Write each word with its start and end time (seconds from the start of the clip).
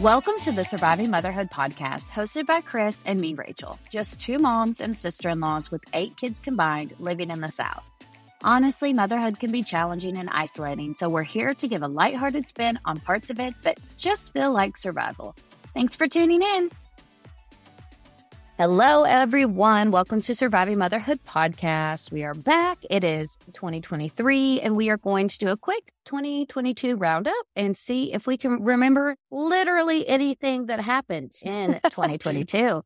Welcome 0.00 0.34
to 0.42 0.52
the 0.52 0.62
Surviving 0.62 1.08
Motherhood 1.08 1.50
podcast, 1.50 2.10
hosted 2.10 2.44
by 2.44 2.60
Chris 2.60 3.02
and 3.06 3.18
me, 3.18 3.32
Rachel. 3.32 3.78
Just 3.88 4.20
two 4.20 4.38
moms 4.38 4.82
and 4.82 4.94
sister 4.94 5.30
in 5.30 5.40
laws 5.40 5.70
with 5.70 5.82
eight 5.94 6.18
kids 6.18 6.38
combined 6.38 6.92
living 6.98 7.30
in 7.30 7.40
the 7.40 7.50
South. 7.50 7.82
Honestly, 8.44 8.92
motherhood 8.92 9.40
can 9.40 9.50
be 9.50 9.62
challenging 9.62 10.18
and 10.18 10.28
isolating, 10.32 10.94
so 10.94 11.08
we're 11.08 11.22
here 11.22 11.54
to 11.54 11.66
give 11.66 11.82
a 11.82 11.88
lighthearted 11.88 12.46
spin 12.46 12.78
on 12.84 13.00
parts 13.00 13.30
of 13.30 13.40
it 13.40 13.54
that 13.62 13.78
just 13.96 14.34
feel 14.34 14.52
like 14.52 14.76
survival. 14.76 15.34
Thanks 15.72 15.96
for 15.96 16.06
tuning 16.06 16.42
in. 16.42 16.70
Hello, 18.58 19.02
everyone. 19.02 19.90
Welcome 19.90 20.22
to 20.22 20.34
Surviving 20.34 20.78
Motherhood 20.78 21.20
podcast. 21.26 22.10
We 22.10 22.24
are 22.24 22.32
back. 22.32 22.78
It 22.88 23.04
is 23.04 23.36
2023, 23.52 24.62
and 24.62 24.74
we 24.74 24.88
are 24.88 24.96
going 24.96 25.28
to 25.28 25.38
do 25.38 25.48
a 25.48 25.58
quick 25.58 25.92
2022 26.06 26.96
roundup 26.96 27.34
and 27.54 27.76
see 27.76 28.14
if 28.14 28.26
we 28.26 28.38
can 28.38 28.64
remember 28.64 29.16
literally 29.30 30.08
anything 30.08 30.66
that 30.66 30.80
happened 30.80 31.32
in 31.42 31.74
2022. 31.84 32.56
Uh, 32.56 32.80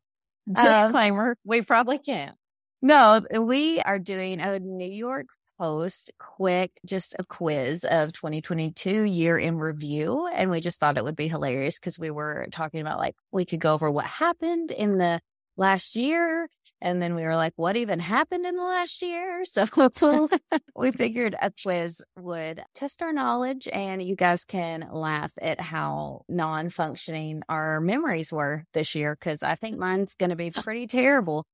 Disclaimer, 0.83 1.37
we 1.45 1.61
probably 1.61 1.99
can't. 1.99 2.35
No, 2.81 3.21
we 3.39 3.79
are 3.79 3.97
doing 3.97 4.41
a 4.41 4.59
New 4.59 4.91
York 4.91 5.27
Post 5.57 6.11
quick, 6.19 6.71
just 6.85 7.15
a 7.17 7.23
quiz 7.23 7.85
of 7.85 8.11
2022 8.11 9.03
year 9.03 9.37
in 9.37 9.57
review. 9.57 10.27
And 10.33 10.49
we 10.51 10.59
just 10.59 10.81
thought 10.81 10.97
it 10.97 11.03
would 11.05 11.15
be 11.15 11.29
hilarious 11.29 11.79
because 11.79 11.97
we 11.97 12.11
were 12.11 12.47
talking 12.51 12.81
about 12.81 12.97
like 12.97 13.15
we 13.31 13.45
could 13.45 13.61
go 13.61 13.73
over 13.73 13.89
what 13.89 14.05
happened 14.05 14.71
in 14.71 14.97
the 14.97 15.21
last 15.61 15.95
year. 15.95 16.49
And 16.81 16.99
then 16.99 17.13
we 17.13 17.21
were 17.21 17.35
like, 17.35 17.53
what 17.55 17.77
even 17.77 17.99
happened 17.99 18.45
in 18.45 18.55
the 18.57 18.63
last 18.63 19.01
year? 19.01 19.43
So 19.53 20.29
we 20.75 20.91
figured 20.91 21.35
a 21.39 21.51
quiz 21.51 22.01
would 22.17 22.63
test 22.73 23.01
our 23.03 23.13
knowledge 23.13 23.67
and 23.71 24.01
you 24.01 24.15
guys 24.15 24.43
can 24.43 24.87
laugh 24.91 25.31
at 25.39 25.61
how 25.61 26.23
non 26.27 26.69
functioning 26.69 27.43
our 27.47 27.79
memories 27.79 28.33
were 28.33 28.63
this 28.73 28.95
year. 28.95 29.15
Cause 29.15 29.43
I 29.43 29.55
think 29.55 29.77
mine's 29.77 30.15
going 30.15 30.31
to 30.31 30.35
be 30.35 30.51
pretty 30.63 30.87
terrible. 30.87 31.45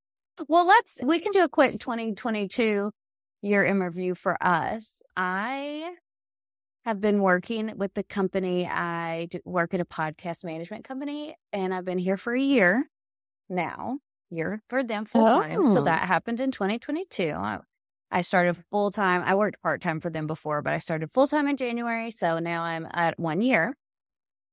Well, 0.48 0.66
let's, 0.66 1.00
we 1.04 1.20
can 1.20 1.34
do 1.34 1.44
a 1.44 1.50
quick 1.50 1.72
2022 1.72 2.92
year 3.42 3.64
in 3.66 3.80
review 3.82 4.16
for 4.16 4.42
us. 4.42 5.02
I 5.18 5.92
have 6.86 7.02
been 7.02 7.20
working 7.22 7.74
with 7.76 7.94
the 7.94 8.04
company. 8.04 8.66
I 8.66 9.28
work 9.44 9.74
at 9.74 9.82
a 9.82 9.86
podcast 9.86 10.46
management 10.46 10.86
company 10.86 11.36
and 11.52 11.74
I've 11.74 11.86
been 11.86 11.98
here 11.98 12.18
for 12.18 12.34
a 12.34 12.40
year 12.40 12.90
now, 13.50 14.00
year 14.30 14.62
for 14.70 14.84
them 14.84 15.06
full 15.06 15.26
time. 15.26 15.64
So 15.64 15.80
Oh. 15.80 15.84
that 15.84 16.08
happened 16.08 16.40
in 16.40 16.52
2022. 16.52 17.32
I, 17.36 17.60
I 18.12 18.22
started 18.22 18.58
full 18.72 18.92
time. 18.92 19.22
I 19.26 19.36
worked 19.36 19.62
part 19.62 19.82
time 19.82 20.00
for 20.00 20.10
them 20.10 20.28
before, 20.28 20.62
but 20.62 20.74
I 20.74 20.78
started 20.80 21.12
full 21.14 21.28
time 21.28 21.48
in 21.48 21.58
January. 21.58 22.12
So 22.12 22.40
now 22.40 22.64
I'm 22.64 22.88
at 22.92 23.20
one 23.20 23.42
year. 23.42 23.76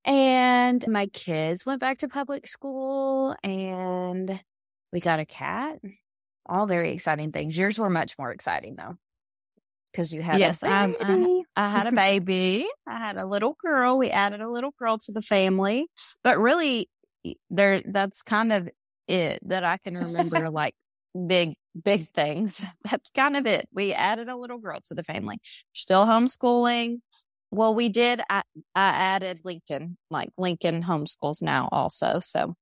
And 0.05 0.87
my 0.87 1.07
kids 1.07 1.65
went 1.65 1.81
back 1.81 1.99
to 1.99 2.09
public 2.09 2.47
school 2.47 3.35
and 3.43 4.39
we 4.93 5.01
got 5.01 5.19
a 5.21 5.25
cat. 5.25 5.79
All 6.47 6.67
very 6.67 6.93
exciting 6.93 7.33
things. 7.33 7.57
Yours 7.57 7.79
were 7.79 7.89
much 7.89 8.19
more 8.19 8.31
exciting 8.31 8.77
though. 8.77 8.97
Because 9.93 10.13
you 10.13 10.21
had 10.23 10.41
Yes, 10.41 10.63
a 10.63 10.67
I'm- 10.67 10.95
I'm- 11.01 11.23
baby. 11.23 11.45
I 11.57 11.69
had 11.71 11.87
a 11.87 11.93
baby. 11.93 12.67
I 12.87 12.99
had 12.99 13.17
a 13.17 13.25
little 13.25 13.57
girl. 13.63 13.97
We 13.97 14.11
added 14.11 14.41
a 14.43 14.51
little 14.51 14.73
girl 14.79 14.99
to 14.99 15.13
the 15.13 15.23
family. 15.23 15.87
But 16.23 16.39
really, 16.39 16.91
there 17.49 17.81
that's 17.87 18.23
kind 18.23 18.53
of 18.53 18.69
it 19.09 19.41
that 19.49 19.65
I 19.65 19.79
can 19.79 19.97
remember 19.97 20.51
like 20.51 20.75
big, 21.27 21.55
big 21.81 22.03
things. 22.03 22.63
That's 22.91 23.11
kind 23.11 23.37
of 23.37 23.47
it. 23.47 23.69
We 23.73 23.93
added 23.93 24.29
a 24.29 24.37
little 24.37 24.59
girl 24.59 24.81
to 24.87 24.95
the 24.95 25.03
family. 25.03 25.39
Still 25.73 26.07
homeschooling. 26.07 27.01
Well, 27.51 27.75
we 27.75 27.89
did. 27.89 28.21
I, 28.29 28.43
I 28.75 28.87
added 28.87 29.41
Lincoln, 29.45 29.97
like 30.11 30.31
Lincoln 30.37 30.83
homeschools 30.83 31.41
now 31.41 31.69
also. 31.71 32.19
So 32.21 32.55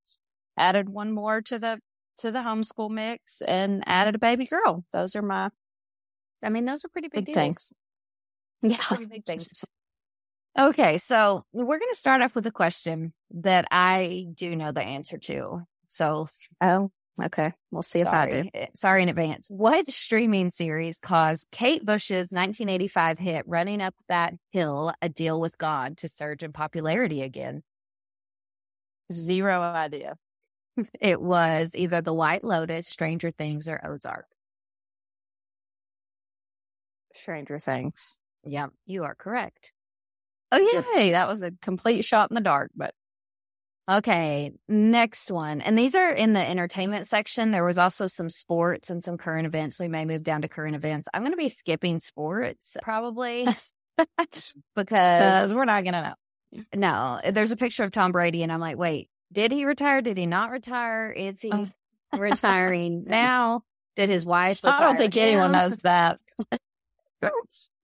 added 0.57 0.89
one 0.89 1.11
more 1.11 1.41
to 1.41 1.57
the 1.57 1.79
to 2.17 2.29
the 2.29 2.39
homeschool 2.39 2.91
mix 2.91 3.41
and 3.41 3.83
added 3.87 4.15
a 4.15 4.19
baby 4.19 4.45
girl. 4.45 4.85
Those 4.91 5.15
are 5.15 5.23
my 5.23 5.49
I 6.43 6.49
mean, 6.49 6.65
those 6.65 6.83
are 6.85 6.89
pretty 6.89 7.07
big, 7.07 7.25
big 7.25 7.35
things. 7.35 7.73
Yeah. 8.61 8.77
Pretty 8.79 9.05
big 9.05 9.25
things. 9.25 9.63
Okay, 10.55 10.99
so 10.99 11.45
we're 11.51 11.79
going 11.79 11.91
to 11.91 11.97
start 11.97 12.21
off 12.21 12.35
with 12.35 12.45
a 12.45 12.51
question 12.51 13.11
that 13.31 13.65
I 13.71 14.27
do 14.35 14.55
know 14.55 14.71
the 14.71 14.83
answer 14.83 15.17
to. 15.17 15.63
So 15.93 16.27
Oh, 16.59 16.89
okay. 17.21 17.53
We'll 17.69 17.83
see 17.83 17.99
if 17.99 18.07
I 18.07 18.25
do. 18.25 18.49
sorry, 18.73 18.99
eh, 19.01 19.03
in 19.03 19.09
advance. 19.09 19.47
What 19.49 19.91
streaming 19.91 20.49
series 20.49 20.99
caused 20.99 21.49
Kate 21.51 21.85
Bush's 21.85 22.31
1985 22.31 23.19
hit 23.19 23.47
"Running 23.47 23.79
Up 23.79 23.93
That 24.09 24.33
Hill: 24.51 24.91
A 25.03 25.09
Deal 25.09 25.39
with 25.39 25.59
God" 25.59 25.97
to 25.99 26.09
surge 26.09 26.41
in 26.41 26.51
popularity 26.51 27.21
again? 27.21 27.61
Zero 29.11 29.61
idea. 29.61 30.15
It 30.99 31.21
was 31.21 31.75
either 31.75 32.01
The 32.01 32.15
White 32.15 32.43
Lotus, 32.43 32.87
Stranger 32.87 33.29
Things, 33.29 33.67
or 33.67 33.79
Ozark. 33.85 34.25
Stranger 37.13 37.59
Things. 37.59 38.19
Yeah, 38.43 38.69
you 38.87 39.03
are 39.03 39.13
correct. 39.13 39.71
Oh, 40.51 40.93
yay. 40.95 41.11
That 41.11 41.27
was 41.27 41.43
a 41.43 41.51
complete 41.61 42.03
shot 42.03 42.31
in 42.31 42.35
the 42.35 42.41
dark, 42.41 42.71
but 42.75 42.95
Okay, 43.89 44.53
next 44.69 45.29
one. 45.29 45.59
And 45.59 45.77
these 45.77 45.93
are 45.93 46.09
in 46.09 46.31
the 46.33 46.39
entertainment 46.47 47.05
section. 47.05 47.51
There 47.51 47.65
was 47.65 47.77
also 47.77 48.07
some 48.07 48.29
sports 48.29 48.89
and 48.89 49.03
some 49.03 49.17
current 49.17 49.45
events. 49.45 49.77
We 49.77 49.89
may 49.89 50.05
move 50.05 50.23
down 50.23 50.41
to 50.43 50.47
current 50.47 50.75
events. 50.75 51.09
I'm 51.13 51.21
going 51.21 51.33
to 51.33 51.37
be 51.37 51.49
skipping 51.49 51.99
sports 51.99 52.77
probably 52.81 53.45
because 54.75 55.53
we're 55.53 55.65
not 55.65 55.83
going 55.83 55.93
to 55.95 56.15
know. 56.53 56.63
no, 56.73 57.31
there's 57.31 57.51
a 57.51 57.57
picture 57.57 57.83
of 57.83 57.91
Tom 57.91 58.13
Brady 58.13 58.41
and 58.41 58.51
I'm 58.53 58.61
like, 58.61 58.77
wait, 58.77 59.09
did 59.33 59.51
he 59.51 59.65
retire? 59.65 60.01
Did 60.01 60.17
he 60.17 60.27
not 60.27 60.51
retire? 60.51 61.11
Is 61.11 61.41
he 61.41 61.51
Oh. 61.51 61.65
retiring 62.15 63.03
now? 63.07 63.63
Did 63.97 64.09
his 64.09 64.25
wife 64.25 64.61
I 64.63 64.79
don't 64.79 64.97
think 64.97 65.17
anyone 65.17 65.51
knows 65.51 65.77
that. 65.79 66.19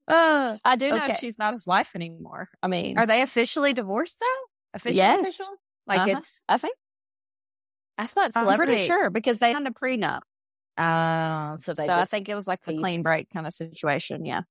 uh, 0.07 0.57
I 0.63 0.75
do 0.77 0.91
know 0.91 1.05
Okay. 1.05 1.15
she's 1.19 1.37
not 1.37 1.53
his 1.53 1.67
wife 1.67 1.95
anymore. 1.95 2.47
I 2.63 2.67
mean, 2.67 2.97
Are 2.97 3.05
they 3.05 3.21
officially 3.21 3.73
divorced 3.73 4.19
though? 4.19 4.45
Officially 4.75 4.97
Yes. 4.97 5.21
official? 5.27 5.45
Like 5.89 5.99
Uh-huh. 6.01 6.17
it's 6.19 6.43
I 6.47 6.57
think 6.57 6.75
I 7.97 8.05
thought 8.07 8.31
I'm 8.35 8.43
celebrity 8.43 8.73
pretty 8.73 8.85
sure 8.87 9.09
because 9.09 9.39
they 9.39 9.51
had 9.51 9.67
a 9.67 9.71
prenup. 9.71 10.21
Oh, 10.77 11.57
so 11.59 11.73
So 11.73 11.83
I 11.89 12.05
think 12.05 12.29
it 12.29 12.35
was 12.35 12.47
like 12.47 12.61
a 12.67 12.77
clean 12.77 13.03
break 13.03 13.29
kind 13.29 13.45
of 13.45 13.51
situation. 13.53 14.25
Yeah. 14.25 14.43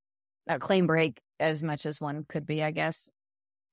a 0.46 0.58
clean 0.58 0.86
break 0.86 1.20
as 1.40 1.62
much 1.62 1.86
as 1.86 2.00
one 2.00 2.24
could 2.28 2.44
be, 2.44 2.62
I 2.62 2.70
guess. 2.70 3.10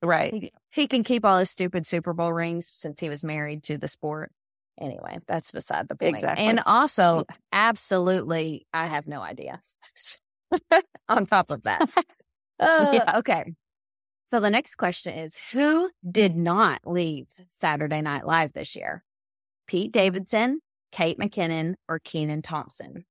Right. 0.01 0.33
He, 0.33 0.51
he 0.71 0.87
can 0.87 1.03
keep 1.03 1.25
all 1.25 1.37
his 1.39 1.49
stupid 1.49 1.85
Super 1.87 2.13
Bowl 2.13 2.31
rings 2.31 2.71
since 2.73 3.01
he 3.01 3.09
was 3.09 3.23
married 3.23 3.63
to 3.63 3.77
the 3.77 3.87
sport. 3.87 4.31
Anyway, 4.79 5.19
that's 5.27 5.51
beside 5.51 5.87
the 5.87 5.95
point. 5.95 6.15
Exactly. 6.15 6.45
And 6.45 6.61
also, 6.65 7.25
absolutely, 7.51 8.67
I 8.73 8.85
have 8.87 9.07
no 9.07 9.21
idea. 9.21 9.61
On 11.09 11.25
top 11.25 11.49
of 11.49 11.63
that. 11.63 11.89
Uh, 12.57 12.91
yeah, 12.93 13.17
okay. 13.17 13.53
So 14.27 14.39
the 14.39 14.49
next 14.49 14.75
question 14.75 15.13
is 15.13 15.37
Who 15.51 15.89
did 16.09 16.33
mm-hmm. 16.33 16.43
not 16.43 16.81
leave 16.85 17.27
Saturday 17.49 18.01
Night 18.01 18.25
Live 18.25 18.53
this 18.53 18.75
year? 18.75 19.03
Pete 19.67 19.91
Davidson, 19.91 20.61
Kate 20.91 21.17
McKinnon, 21.17 21.75
or 21.87 21.99
Kenan 21.99 22.41
Thompson? 22.41 23.05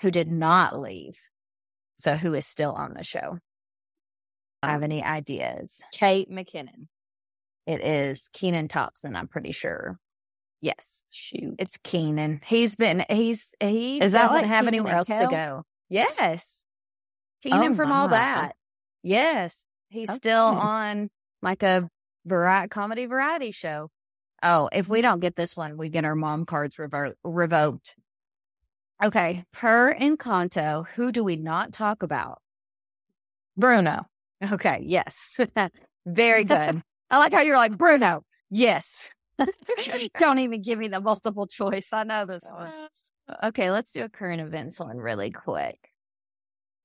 Who 0.00 0.10
did 0.10 0.30
not 0.30 0.78
leave? 0.78 1.18
So 1.96 2.16
who 2.16 2.34
is 2.34 2.46
still 2.46 2.72
on 2.72 2.94
the 2.94 3.04
show? 3.04 3.38
Have 4.62 4.78
um, 4.78 4.84
any 4.84 5.02
ideas? 5.02 5.82
Kate 5.92 6.30
McKinnon. 6.30 6.88
It 7.66 7.80
is 7.80 8.28
Kenan 8.32 8.68
Thompson, 8.68 9.16
I'm 9.16 9.28
pretty 9.28 9.52
sure. 9.52 9.98
Yes, 10.60 11.04
Shoot. 11.10 11.56
it's 11.58 11.76
Kenan. 11.84 12.40
He's 12.46 12.74
been 12.74 13.04
he's 13.10 13.54
he 13.60 13.98
Is 14.00 14.12
that 14.12 14.28
doesn't 14.28 14.34
like 14.34 14.46
have 14.46 14.64
Kenan 14.64 14.68
anywhere 14.68 14.94
else 14.94 15.08
to 15.08 15.28
go. 15.30 15.62
Yes. 15.90 16.64
Kenan 17.42 17.72
Oh, 17.72 17.74
from 17.74 17.92
all 17.92 18.08
that. 18.08 18.56
Yes. 19.02 19.66
He's 19.94 20.10
oh, 20.10 20.14
still 20.14 20.52
hmm. 20.52 20.58
on 20.58 21.10
like 21.40 21.62
a 21.62 21.88
variety 22.26 22.68
comedy 22.68 23.06
variety 23.06 23.52
show. 23.52 23.90
Oh, 24.42 24.68
if 24.72 24.88
we 24.88 25.00
don't 25.00 25.20
get 25.20 25.36
this 25.36 25.56
one, 25.56 25.76
we 25.76 25.88
get 25.88 26.04
our 26.04 26.16
mom 26.16 26.44
cards 26.44 26.76
revo- 26.76 27.14
revoked. 27.22 27.94
Okay. 29.02 29.44
Per 29.52 29.94
Encanto, 29.94 30.84
who 30.94 31.12
do 31.12 31.22
we 31.24 31.36
not 31.36 31.72
talk 31.72 32.02
about? 32.02 32.42
Bruno. 33.56 34.04
Okay. 34.52 34.80
Yes. 34.84 35.40
Very 36.06 36.44
good. 36.44 36.82
I 37.10 37.18
like 37.18 37.32
how 37.32 37.42
you're 37.42 37.56
like, 37.56 37.78
Bruno. 37.78 38.22
Yes. 38.50 39.08
Don't 40.18 40.40
even 40.40 40.60
give 40.60 40.78
me 40.78 40.88
the 40.88 41.00
multiple 41.00 41.46
choice. 41.46 41.92
I 41.92 42.02
know 42.02 42.24
this 42.26 42.50
one. 42.52 42.72
Okay. 43.44 43.70
Let's 43.70 43.92
do 43.92 44.02
a 44.02 44.08
current 44.08 44.42
events 44.42 44.80
one 44.80 44.98
really 44.98 45.30
quick. 45.30 45.78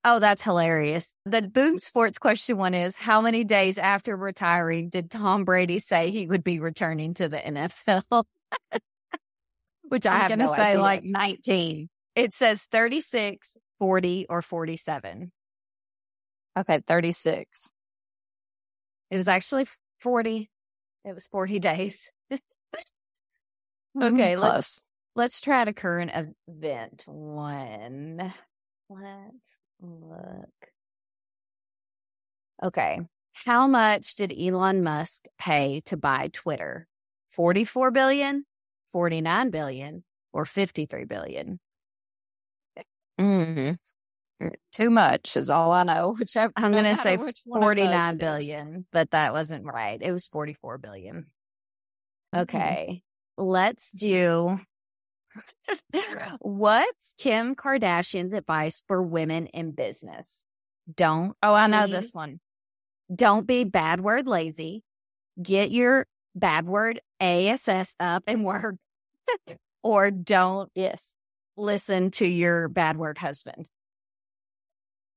Oh, 0.06 0.20
that's 0.20 0.44
hilarious. 0.44 1.14
The 1.26 1.42
Boom 1.42 1.78
Sports 1.80 2.18
question 2.18 2.58
one 2.58 2.74
is 2.74 2.96
How 2.96 3.20
many 3.22 3.44
days 3.44 3.78
after 3.78 4.16
retiring 4.16 4.90
did 4.90 5.12
Tom 5.12 5.44
Brady 5.44 5.80
say 5.80 6.10
he 6.12 6.26
would 6.26 6.44
be 6.44 6.60
returning 6.60 7.14
to 7.16 7.28
the 7.28 7.38
NFL? 7.38 8.24
Which 9.90 10.06
I 10.06 10.14
I'm 10.14 10.20
have 10.22 10.30
going 10.30 10.40
to 10.40 10.46
no 10.46 10.54
say 10.54 10.62
idea. 10.70 10.82
like 10.82 11.02
19. 11.04 11.90
it 12.16 12.34
says 12.34 12.64
36, 12.66 13.58
40, 13.80 14.28
or 14.30 14.42
47. 14.42 15.32
Okay, 16.58 16.80
36. 16.86 17.72
It 19.12 19.18
was 19.18 19.28
actually 19.28 19.66
40. 20.02 20.50
It 21.06 21.14
was 21.14 21.28
40 21.28 21.60
days. 21.60 22.10
Mm-hmm, 23.98 24.14
okay, 24.14 24.36
let's- 24.36 24.86
Let's 25.16 25.42
try 25.42 25.66
to 25.66 25.74
current 25.74 26.12
event 26.48 27.04
one. 27.08 28.32
Let's 28.88 29.58
look. 29.82 30.50
Okay. 32.64 33.00
How 33.34 33.68
much 33.68 34.16
did 34.16 34.34
Elon 34.38 34.84
Musk 34.84 35.26
pay 35.38 35.82
to 35.86 35.96
buy 35.98 36.30
Twitter? 36.34 36.88
44 37.32 37.92
billion, 37.92 38.46
49 38.92 39.50
billion, 39.50 40.04
or 40.34 40.46
53 40.46 41.06
billion? 41.06 41.60
Mhm. 43.20 43.78
Too 44.72 44.90
much 44.90 45.36
is 45.36 45.50
all 45.50 45.72
I 45.74 45.84
know. 45.84 46.14
Whichever, 46.20 46.54
I'm 46.56 46.72
no 46.72 46.82
going 46.82 46.96
to 46.96 47.02
say 47.02 47.18
which 47.18 47.42
one 47.46 47.62
of 47.62 47.64
those 47.64 47.76
49 47.76 48.10
it 48.10 48.14
is. 48.14 48.20
billion, 48.20 48.86
but 48.92 49.12
that 49.12 49.34
wasn't 49.34 49.66
right. 49.66 50.02
It 50.02 50.12
was 50.12 50.28
44 50.28 50.78
billion. 50.78 51.26
Mhm. 52.34 52.42
Okay. 52.42 53.04
Let's 53.38 53.92
do 53.92 54.60
what's 56.40 57.14
Kim 57.18 57.56
Kardashian's 57.56 58.34
advice 58.34 58.84
for 58.88 59.02
women 59.02 59.48
in 59.48 59.72
business? 59.72 60.44
Don't 60.94 61.36
Oh, 61.44 61.54
I 61.54 61.68
know 61.68 61.86
be- 61.86 61.92
this 61.94 62.14
one. 62.14 62.40
don't 63.14 63.46
be 63.48 63.64
bad 63.64 64.02
word 64.02 64.28
lazy. 64.28 64.84
Get 65.42 65.72
your 65.72 66.06
bad 66.36 66.66
word 66.66 67.00
ASS 67.20 67.96
up 68.00 68.24
and 68.28 68.44
work. 68.44 68.76
or 69.84 70.12
don't 70.12 70.70
Yes. 70.76 71.16
listen 71.58 72.12
to 72.12 72.26
your 72.26 72.68
bad 72.68 72.98
word 72.98 73.18
husband. 73.18 73.70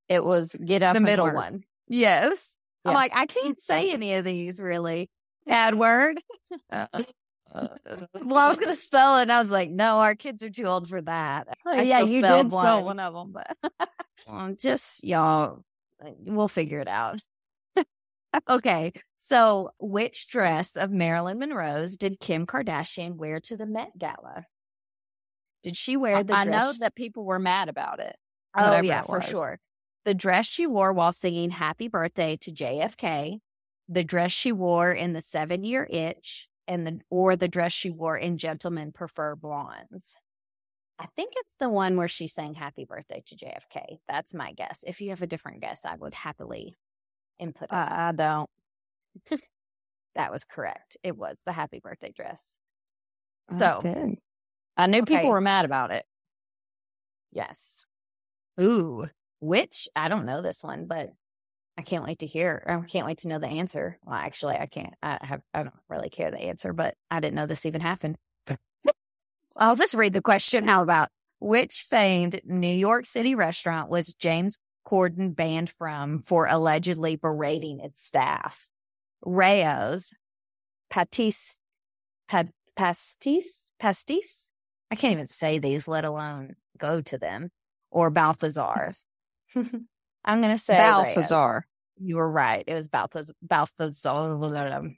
It 0.09 0.25
was 0.25 0.55
get 0.55 0.83
up 0.83 0.95
the 0.95 1.01
middle 1.01 1.25
work. 1.27 1.35
one. 1.37 1.63
Yes. 1.89 2.57
I'm 2.85 2.95
like, 2.95 3.13
I 3.15 3.27
can't 3.27 3.61
say 3.61 3.93
any 3.93 4.15
of 4.15 4.25
these 4.25 4.61
really. 4.61 5.09
Bad 5.47 5.75
word. 5.77 6.21
Uh-uh. 6.71 7.03
Well, 7.55 8.39
I 8.39 8.49
was 8.49 8.59
going 8.61 8.71
to 8.73 8.77
spell 8.77 9.19
it 9.19 9.23
and 9.23 9.33
I 9.33 9.39
was 9.39 9.51
like, 9.51 9.71
no, 9.71 9.99
our 9.99 10.15
kids 10.15 10.43
are 10.43 10.51
too 10.51 10.65
old 10.65 10.89
for 10.89 11.01
that. 11.03 11.49
I 11.67 11.83
yeah, 11.83 12.01
you 12.01 12.23
did 12.23 12.51
spell 12.51 12.85
one. 12.85 12.99
one 12.99 13.01
of 13.01 13.15
them, 13.15 13.33
but 13.33 13.89
Well, 14.27 14.55
just 14.59 15.05
y'all, 15.05 15.65
uh, 16.05 16.11
we'll 16.25 16.49
figure 16.49 16.81
it 16.81 16.89
out. 16.89 17.21
okay. 18.49 18.93
So, 19.17 19.71
which 19.79 20.29
dress 20.29 20.77
of 20.77 20.91
Marilyn 20.91 21.39
Monroe's 21.39 21.97
did 21.97 22.21
Kim 22.21 22.47
Kardashian 22.47 23.17
wear 23.17 23.41
to 23.41 23.57
the 23.57 23.67
Met 23.67 23.97
Gala? 23.99 24.47
Did 25.63 25.77
she 25.77 25.97
wear 25.97 26.25
the 26.25 26.35
I 26.35 26.45
dress? 26.45 26.61
know 26.61 26.73
that 26.81 26.95
people 26.95 27.25
were 27.25 27.39
mad 27.39 27.69
about 27.69 28.01
it. 28.01 28.17
Oh, 28.57 28.81
yeah, 28.81 29.01
it 29.01 29.07
for 29.07 29.21
sure. 29.21 29.59
The 30.05 30.15
dress 30.15 30.47
she 30.47 30.67
wore 30.67 30.93
while 30.93 31.13
singing 31.13 31.51
Happy 31.51 31.89
Birthday 31.89 32.37
to 32.39 32.51
JFK, 32.51 33.39
the 33.89 34.05
dress 34.05 34.33
she 34.33 34.51
wore 34.51 34.93
in 34.93 35.13
the 35.13 35.21
Seven 35.21 35.63
Year 35.63 35.87
Itch, 35.89 36.49
and 36.69 36.87
the 36.87 37.01
or 37.11 37.37
the 37.37 37.49
dress 37.49 37.73
she 37.73 37.91
wore 37.91 38.17
in 38.17 38.39
Gentlemen 38.39 38.93
Prefer 38.93 39.37
Blondes. 39.37 40.17
I 40.99 41.07
think 41.17 41.33
it's 41.37 41.55
the 41.59 41.69
one 41.69 41.97
where 41.97 42.09
she 42.09 42.29
sang 42.29 42.55
Happy 42.55 42.85
Birthday 42.85 43.23
to 43.27 43.37
JFK. 43.37 43.99
That's 44.09 44.35
my 44.35 44.53
guess. 44.53 44.85
If 44.87 45.01
you 45.01 45.11
have 45.11 45.23
a 45.23 45.27
different 45.27 45.61
guess, 45.61 45.85
I 45.85 45.97
would 45.97 46.15
happily 46.15 46.77
input 47.39 47.65
it. 47.65 47.75
I, 47.75 48.09
I 48.09 48.13
don't. 48.13 48.49
that 50.15 50.31
was 50.31 50.45
correct. 50.45 50.97
It 51.03 51.17
was 51.17 51.43
the 51.45 51.53
Happy 51.53 51.81
Birthday 51.81 52.13
dress. 52.15 52.59
So, 53.59 53.79
Okay. 53.79 54.19
I 54.77 54.87
knew 54.87 55.03
Okay. 55.03 55.17
people 55.17 55.31
were 55.31 55.41
mad 55.41 55.65
about 55.65 55.91
it. 55.91 56.05
yes. 57.33 57.85
Ooh, 58.61 59.07
which 59.41 59.89
I 59.97 60.09
don't 60.09 60.27
know 60.27 60.43
this 60.43 60.63
one, 60.63 60.87
but 60.87 61.11
I 61.79 61.83
can't 61.83 62.05
wait 62.05 62.19
to 62.19 62.27
hear. 62.27 62.63
I 62.67 62.87
can't 62.87 63.07
wait 63.07 63.19
to 63.19 63.29
know 63.29 63.39
the 63.39 63.49
answer. 63.49 63.99
Well, 64.05 64.15
actually, 64.15 64.57
I 64.57 64.67
can't. 64.67 64.95
I 65.03 65.19
have. 65.23 65.41
I 65.55 65.63
don't 65.63 65.75
really 65.89 66.11
care 66.11 66.31
the 66.31 66.39
answer, 66.39 66.73
but 66.73 66.95
I 67.11 67.21
didn't 67.21 67.35
know 67.35 67.47
this 67.47 67.67
even 67.67 67.81
happened. 67.81 68.17
I'll 69.57 69.77
just 69.77 69.95
read 69.95 70.13
the 70.13 70.23
question. 70.23 70.67
How 70.67 70.83
about 70.83 71.09
which 71.39 71.87
famed 71.89 72.41
New 72.45 72.73
York 72.73 73.07
City 73.07 73.35
restaurant 73.35 73.91
was 73.91 74.15
James 74.15 74.59
Corden 74.87 75.35
banned 75.35 75.71
from 75.71 76.23
for 76.23 76.47
allegedly 76.47 77.17
berating 77.17 77.81
its 77.81 78.03
staff? 78.05 78.71
Rao's, 79.25 80.13
Patis, 80.91 81.61
pa, 82.29 82.45
Pastis, 82.77 83.73
Pastis. 83.81 84.53
I 84.91 84.95
can't 84.95 85.13
even 85.13 85.27
say 85.27 85.59
these, 85.59 85.87
let 85.89 86.05
alone 86.05 86.57
go 86.79 87.01
to 87.03 87.19
them. 87.19 87.51
Or 87.91 88.11
Balthazar. 88.11 88.95
I'm 90.25 90.41
gonna 90.41 90.59
say 90.59 90.79
Rao's. 90.79 91.05
Balthazar. 91.15 91.67
You 92.01 92.17
were 92.17 92.31
right. 92.31 92.65
It 92.67 92.75
was 92.75 92.89
Balthazar. 92.89 93.33
Balthazar. 93.43 94.29
Look 94.29 94.95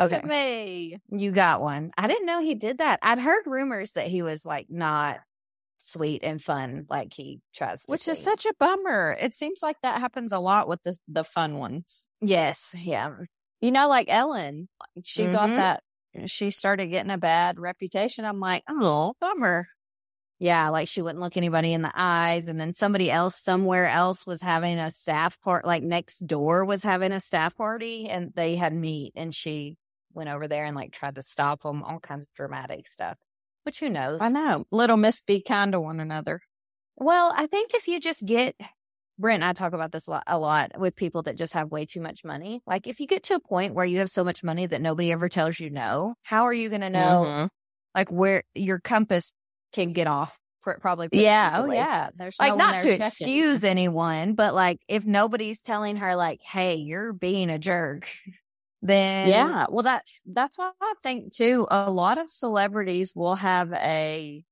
Okay. 0.00 0.16
at 0.16 0.24
me. 0.26 0.98
You 1.10 1.32
got 1.32 1.60
one. 1.60 1.90
I 1.96 2.06
didn't 2.08 2.26
know 2.26 2.40
he 2.40 2.54
did 2.54 2.78
that. 2.78 2.98
I'd 3.02 3.18
heard 3.18 3.44
rumors 3.46 3.94
that 3.94 4.06
he 4.08 4.22
was 4.22 4.44
like 4.44 4.66
not 4.68 5.20
sweet 5.78 6.22
and 6.24 6.42
fun 6.42 6.86
like 6.90 7.12
he 7.14 7.40
tries 7.54 7.80
to. 7.84 7.90
Which 7.90 8.08
is 8.08 8.18
such 8.22 8.44
a 8.46 8.52
bummer. 8.58 9.16
It 9.20 9.34
seems 9.34 9.60
like 9.62 9.76
that 9.82 10.00
happens 10.00 10.32
a 10.32 10.38
lot 10.40 10.68
with 10.68 10.82
the 10.82 10.96
the 11.08 11.24
fun 11.24 11.56
ones. 11.58 12.08
yes, 12.20 12.74
yeah, 12.78 13.10
You 13.60 13.70
know, 13.72 13.88
like 13.88 14.06
Ellen, 14.10 14.68
she 15.04 15.24
got 15.24 15.50
Mhm. 15.50 15.56
that. 15.56 15.82
She 16.26 16.50
started 16.50 16.86
getting 16.88 17.10
a 17.12 17.18
bad 17.18 17.58
reputation. 17.58 18.24
I'm 18.24 18.40
like, 18.40 18.64
oh, 18.68 19.14
bummer. 19.20 19.66
Yeah. 20.38 20.68
Like 20.68 20.88
she 20.88 21.02
wouldn't 21.02 21.20
look 21.20 21.36
anybody 21.36 21.72
in 21.72 21.82
the 21.82 21.92
eyes, 21.94 22.48
and 22.48 22.60
then 22.60 22.72
somebody 22.72 23.10
else 23.10 23.36
somewhere 23.36 23.86
else 23.88 24.26
was 24.26 24.42
having 24.42 24.78
a 24.78 24.90
staff 24.90 25.40
part. 25.40 25.64
Like 25.64 25.82
next 25.82 26.20
door 26.26 26.64
was 26.64 26.82
having 26.82 27.12
a 27.12 27.20
staff 27.20 27.56
party, 27.56 28.08
and 28.08 28.32
they 28.34 28.56
had 28.56 28.72
meat, 28.72 29.12
and 29.16 29.34
she 29.34 29.76
went 30.14 30.30
over 30.30 30.48
there 30.48 30.64
and 30.64 30.74
like 30.76 30.92
tried 30.92 31.16
to 31.16 31.22
stop 31.22 31.62
them. 31.62 31.82
All 31.82 32.00
kinds 32.00 32.22
of 32.22 32.32
dramatic 32.34 32.88
stuff. 32.88 33.16
Which 33.64 33.80
who 33.80 33.88
knows? 33.88 34.22
I 34.22 34.28
know. 34.30 34.64
Little 34.70 34.96
Miss 34.96 35.20
be 35.20 35.42
kind 35.42 35.72
to 35.72 35.80
one 35.80 36.00
another. 36.00 36.40
Well, 36.96 37.32
I 37.36 37.46
think 37.46 37.74
if 37.74 37.86
you 37.86 38.00
just 38.00 38.24
get 38.24 38.56
Brent 39.18 39.42
I 39.42 39.52
talk 39.52 39.72
about 39.72 39.92
this 39.92 40.06
a 40.06 40.12
lot, 40.12 40.22
a 40.26 40.38
lot 40.38 40.78
with 40.78 40.94
people 40.96 41.22
that 41.22 41.36
just 41.36 41.52
have 41.54 41.70
way 41.70 41.84
too 41.84 42.00
much 42.00 42.24
money. 42.24 42.62
Like 42.66 42.86
if 42.86 43.00
you 43.00 43.06
get 43.06 43.24
to 43.24 43.34
a 43.34 43.40
point 43.40 43.74
where 43.74 43.84
you 43.84 43.98
have 43.98 44.08
so 44.08 44.22
much 44.24 44.44
money 44.44 44.66
that 44.66 44.80
nobody 44.80 45.10
ever 45.12 45.28
tells 45.28 45.58
you 45.58 45.70
no, 45.70 46.14
how 46.22 46.44
are 46.44 46.52
you 46.52 46.68
going 46.68 46.80
to 46.82 46.90
know 46.90 47.24
Mhm. 47.26 47.48
like 47.94 48.10
where 48.10 48.44
your 48.54 48.78
compass 48.78 49.32
can 49.72 49.92
get 49.92 50.06
off 50.06 50.40
pr- 50.62 50.78
probably 50.80 51.08
Yeah. 51.12 51.50
Oh, 51.54 51.70
yeah. 51.70 52.10
There's 52.16 52.38
Like 52.40 52.56
no 52.56 52.56
not 52.56 52.78
to 52.80 52.96
checking. 52.96 53.28
excuse 53.28 53.64
anyone, 53.64 54.34
but 54.34 54.54
like 54.54 54.78
if 54.88 55.04
nobody's 55.06 55.60
telling 55.62 55.96
her 55.96 56.16
like, 56.16 56.40
"Hey, 56.42 56.76
you're 56.76 57.12
being 57.12 57.50
a 57.50 57.58
jerk," 57.58 58.08
then 58.82 59.28
Yeah. 59.28 59.66
Well, 59.70 59.82
that 59.84 60.04
that's 60.26 60.56
why 60.58 60.72
I 60.80 60.94
think 61.02 61.34
too. 61.34 61.66
A 61.70 61.90
lot 61.90 62.18
of 62.18 62.30
celebrities 62.30 63.12
will 63.16 63.36
have 63.36 63.72
a 63.74 64.44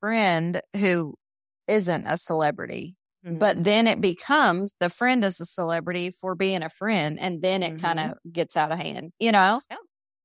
friend 0.00 0.60
who 0.76 1.14
isn't 1.66 2.06
a 2.06 2.16
celebrity, 2.16 2.96
Mhm. 3.26 3.38
but 3.38 3.62
then 3.64 3.86
it 3.86 4.00
becomes 4.00 4.74
the 4.80 4.88
friend 4.90 5.24
is 5.24 5.40
a 5.40 5.46
celebrity 5.46 6.10
for 6.10 6.34
being 6.34 6.62
a 6.62 6.70
friend, 6.70 7.18
and 7.20 7.42
then 7.42 7.62
it 7.62 7.78
kind 7.78 7.98
of 8.00 8.12
gets 8.32 8.56
out 8.56 8.72
of 8.72 8.78
hand. 8.78 9.12
You 9.18 9.32
know, 9.32 9.60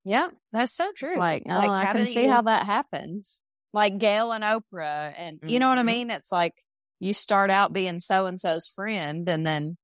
yeah, 0.05 0.29
that's 0.53 0.75
so 0.75 0.91
true. 0.95 1.09
it's 1.09 1.17
like, 1.17 1.43
oh, 1.47 1.51
Like, 1.55 1.71
I 1.71 1.85
can 1.87 2.07
see 2.07 2.25
how 2.25 2.43
that 2.43 2.65
happens. 2.65 3.42
Like 3.73 3.97
Gayle 3.97 4.31
and 4.31 4.43
Oprah, 4.43 5.13
and 5.17 5.39
you 5.47 5.59
know 5.59 5.69
what 5.69 5.79
I 5.79 5.81
Mhm. 5.81 5.85
mean. 5.85 6.11
It's 6.11 6.31
like 6.31 6.61
you 6.99 7.13
start 7.13 7.49
out 7.49 7.73
being 7.73 7.99
so 7.99 8.27
and 8.27 8.39
so's 8.39 8.67
friend, 8.67 9.27
and 9.27 9.45
then 9.45 9.77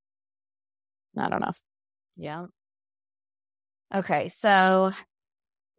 I 1.17 1.29
don't 1.29 1.41
know. 1.41 1.51
Yeah. 2.15 2.48
Okay, 3.93 4.29
so 4.29 4.91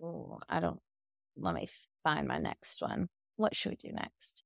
ooh, 0.02 0.38
I 0.48 0.60
don't. 0.60 0.80
Let 1.36 1.54
me 1.54 1.68
find 2.02 2.26
my 2.28 2.38
next 2.38 2.82
one. 2.82 3.08
What 3.36 3.54
should 3.56 3.70
we 3.70 3.76
do 3.76 3.92
next? 3.92 4.42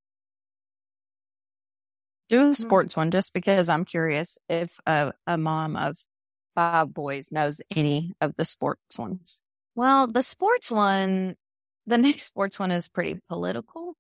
Do 2.28 2.50
a 2.50 2.54
sports 2.54 2.96
one 2.96 3.10
just 3.10 3.34
because 3.34 3.68
I'm 3.68 3.84
curious 3.84 4.38
if 4.48 4.80
a, 4.86 5.12
a 5.26 5.36
mom 5.36 5.76
of 5.76 5.96
five 6.54 6.92
boys 6.94 7.30
knows 7.30 7.60
any 7.70 8.12
of 8.20 8.34
the 8.36 8.44
sports 8.44 8.98
ones. 8.98 9.42
Well, 9.74 10.06
the 10.06 10.22
sports 10.22 10.70
one, 10.70 11.36
the 11.86 11.98
next 11.98 12.24
sports 12.24 12.58
one 12.58 12.70
is 12.70 12.88
pretty 12.88 13.20
political. 13.28 13.94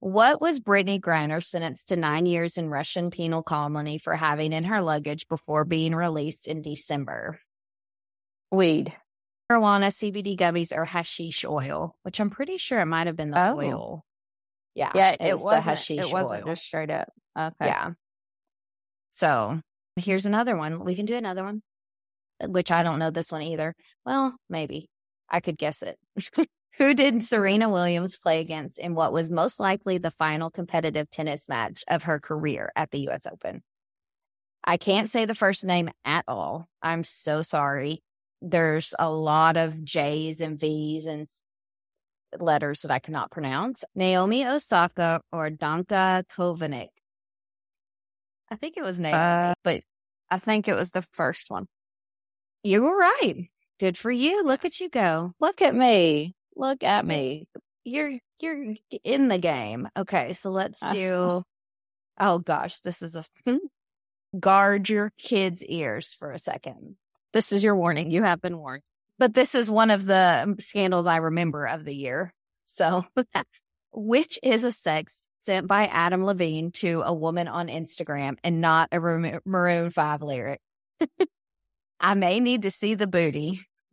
What 0.00 0.40
was 0.40 0.58
Brittney 0.58 1.00
Griner 1.00 1.42
sentenced 1.42 1.88
to 1.88 1.96
nine 1.96 2.26
years 2.26 2.58
in 2.58 2.68
Russian 2.68 3.10
penal 3.10 3.42
colony 3.42 3.98
for 3.98 4.16
having 4.16 4.52
in 4.52 4.64
her 4.64 4.82
luggage 4.82 5.28
before 5.28 5.64
being 5.64 5.94
released 5.94 6.48
in 6.48 6.60
December? 6.60 7.38
Weed. 8.50 8.94
Marijuana, 9.50 9.92
CBD 9.92 10.36
gummies, 10.36 10.72
or 10.76 10.84
hashish 10.84 11.44
oil, 11.44 11.96
which 12.02 12.18
I'm 12.20 12.30
pretty 12.30 12.58
sure 12.58 12.80
it 12.80 12.86
might 12.86 13.06
have 13.06 13.16
been 13.16 13.30
the 13.30 13.38
Oh. 13.50 13.58
oil. 13.58 14.04
Yeah. 14.74 14.90
Yeah, 14.94 15.10
it 15.20 15.20
the 15.20 15.36
wasn't. 15.36 15.64
hashish 15.66 15.98
It 16.06 16.12
wasn't 16.12 16.46
oil. 16.46 16.52
just 16.54 16.66
straight 16.66 16.90
up. 16.90 17.08
Okay. 17.38 17.66
Yeah. 17.66 17.90
So 19.12 19.60
here's 19.96 20.26
another 20.26 20.56
one. 20.56 20.84
We 20.84 20.94
can 20.96 21.06
do 21.06 21.14
another 21.14 21.44
one, 21.44 21.62
which 22.40 22.70
I 22.70 22.82
don't 22.82 22.98
know 22.98 23.10
this 23.10 23.30
one 23.30 23.42
either. 23.42 23.74
Well, 24.06 24.34
maybe 24.48 24.88
I 25.32 25.40
could 25.40 25.58
guess 25.58 25.82
it. 25.82 25.98
Who 26.78 26.94
did 26.94 27.22
Serena 27.24 27.68
Williams 27.68 28.16
play 28.16 28.40
against 28.40 28.78
in 28.78 28.94
what 28.94 29.12
was 29.12 29.30
most 29.30 29.58
likely 29.58 29.98
the 29.98 30.10
final 30.10 30.50
competitive 30.50 31.10
tennis 31.10 31.48
match 31.48 31.84
of 31.88 32.04
her 32.04 32.20
career 32.20 32.70
at 32.76 32.90
the 32.90 33.08
US 33.08 33.26
Open? 33.26 33.62
I 34.64 34.76
can't 34.76 35.08
say 35.08 35.24
the 35.24 35.34
first 35.34 35.64
name 35.64 35.90
at 36.04 36.24
all. 36.28 36.66
I'm 36.80 37.02
so 37.02 37.42
sorry. 37.42 38.02
There's 38.40 38.94
a 38.98 39.10
lot 39.10 39.56
of 39.56 39.82
J's 39.84 40.40
and 40.40 40.58
V's 40.58 41.06
and 41.06 41.26
letters 42.38 42.82
that 42.82 42.90
I 42.90 42.98
cannot 42.98 43.30
pronounce. 43.30 43.84
Naomi 43.94 44.46
Osaka 44.46 45.20
or 45.32 45.50
Danka 45.50 46.24
Kovanik. 46.28 46.88
I 48.50 48.56
think 48.56 48.76
it 48.76 48.82
was 48.82 49.00
Naomi, 49.00 49.18
Uh, 49.18 49.54
but 49.64 49.82
I 50.30 50.38
think 50.38 50.68
it 50.68 50.74
was 50.74 50.92
the 50.92 51.02
first 51.12 51.50
one. 51.50 51.66
you 52.62 52.82
were 52.82 52.96
right. 52.96 53.48
Good 53.82 53.98
for 53.98 54.12
you. 54.12 54.44
Look 54.44 54.64
at 54.64 54.78
you 54.78 54.88
go. 54.88 55.32
Look 55.40 55.60
at 55.60 55.74
me. 55.74 56.36
Look 56.54 56.84
at 56.84 57.04
me. 57.04 57.48
You're 57.82 58.12
you're 58.38 58.76
in 59.02 59.26
the 59.26 59.38
game. 59.38 59.88
Okay, 59.98 60.34
so 60.34 60.50
let's 60.50 60.78
do. 60.92 61.42
Oh 62.16 62.38
gosh, 62.38 62.78
this 62.78 63.02
is 63.02 63.16
a 63.16 63.24
guard 64.38 64.88
your 64.88 65.10
kids' 65.18 65.64
ears 65.64 66.14
for 66.16 66.30
a 66.30 66.38
second. 66.38 66.94
This 67.32 67.50
is 67.50 67.64
your 67.64 67.74
warning. 67.74 68.12
You 68.12 68.22
have 68.22 68.40
been 68.40 68.56
warned. 68.56 68.84
But 69.18 69.34
this 69.34 69.52
is 69.56 69.68
one 69.68 69.90
of 69.90 70.06
the 70.06 70.54
scandals 70.60 71.08
I 71.08 71.16
remember 71.16 71.66
of 71.66 71.84
the 71.84 71.96
year. 71.96 72.32
So, 72.62 73.04
which 73.90 74.38
is 74.44 74.62
a 74.62 74.68
sext 74.68 75.22
sent 75.40 75.66
by 75.66 75.86
Adam 75.86 76.24
Levine 76.24 76.70
to 76.74 77.02
a 77.04 77.12
woman 77.12 77.48
on 77.48 77.66
Instagram 77.66 78.36
and 78.44 78.60
not 78.60 78.90
a 78.92 79.00
Maroon 79.00 79.90
5 79.90 80.22
lyric? 80.22 80.60
I 82.00 82.14
may 82.14 82.38
need 82.38 82.62
to 82.62 82.70
see 82.70 82.94
the 82.94 83.08
booty. 83.08 83.66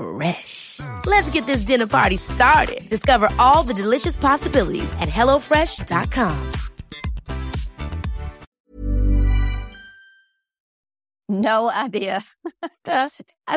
Fresh. 0.00 0.80
Let's 1.04 1.28
get 1.30 1.44
this 1.46 1.62
dinner 1.62 1.86
party 1.86 2.16
started. 2.16 2.88
Discover 2.88 3.28
all 3.38 3.62
the 3.62 3.74
delicious 3.74 4.16
possibilities 4.16 4.90
at 5.00 5.08
hellofresh.com. 5.08 6.52
No 11.28 11.70
idea. 11.70 12.20
The, 12.84 13.10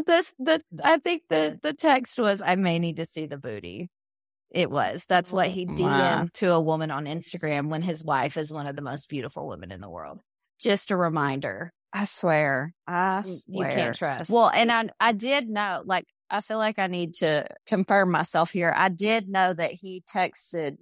this, 0.05 0.33
the, 0.37 0.61
I 0.83 0.97
think 0.97 1.23
the, 1.29 1.57
the 1.63 1.73
text 1.73 2.19
was, 2.19 2.41
I 2.41 2.55
may 2.55 2.77
need 2.77 2.97
to 2.97 3.05
see 3.05 3.25
the 3.25 3.37
booty. 3.37 3.89
It 4.51 4.69
was. 4.69 5.05
That's 5.07 5.31
what 5.31 5.47
he 5.47 5.65
DM'd 5.65 5.79
Wow. 5.79 6.27
to 6.35 6.51
a 6.51 6.61
woman 6.61 6.91
on 6.91 7.05
Instagram 7.05 7.69
when 7.69 7.81
his 7.81 8.03
wife 8.03 8.35
is 8.37 8.51
one 8.53 8.67
of 8.67 8.75
the 8.75 8.81
most 8.81 9.09
beautiful 9.09 9.47
women 9.47 9.71
in 9.71 9.79
the 9.81 9.89
world. 9.89 10.19
Just 10.59 10.91
a 10.91 10.97
reminder. 10.97 11.71
I 11.93 12.05
swear. 12.05 12.73
I 12.85 13.21
swear. 13.23 13.69
You 13.69 13.75
can't 13.75 13.95
trust. 13.95 14.29
Well, 14.29 14.49
and 14.53 14.71
I 14.71 14.89
I 14.99 15.13
did 15.13 15.47
know, 15.49 15.81
like, 15.85 16.05
I 16.29 16.41
feel 16.41 16.57
like 16.57 16.79
I 16.79 16.87
need 16.87 17.13
to 17.15 17.45
confirm 17.67 18.11
myself 18.11 18.51
here. 18.51 18.73
I 18.75 18.89
did 18.89 19.29
know 19.29 19.53
that 19.53 19.71
he 19.71 20.01
texted 20.01 20.77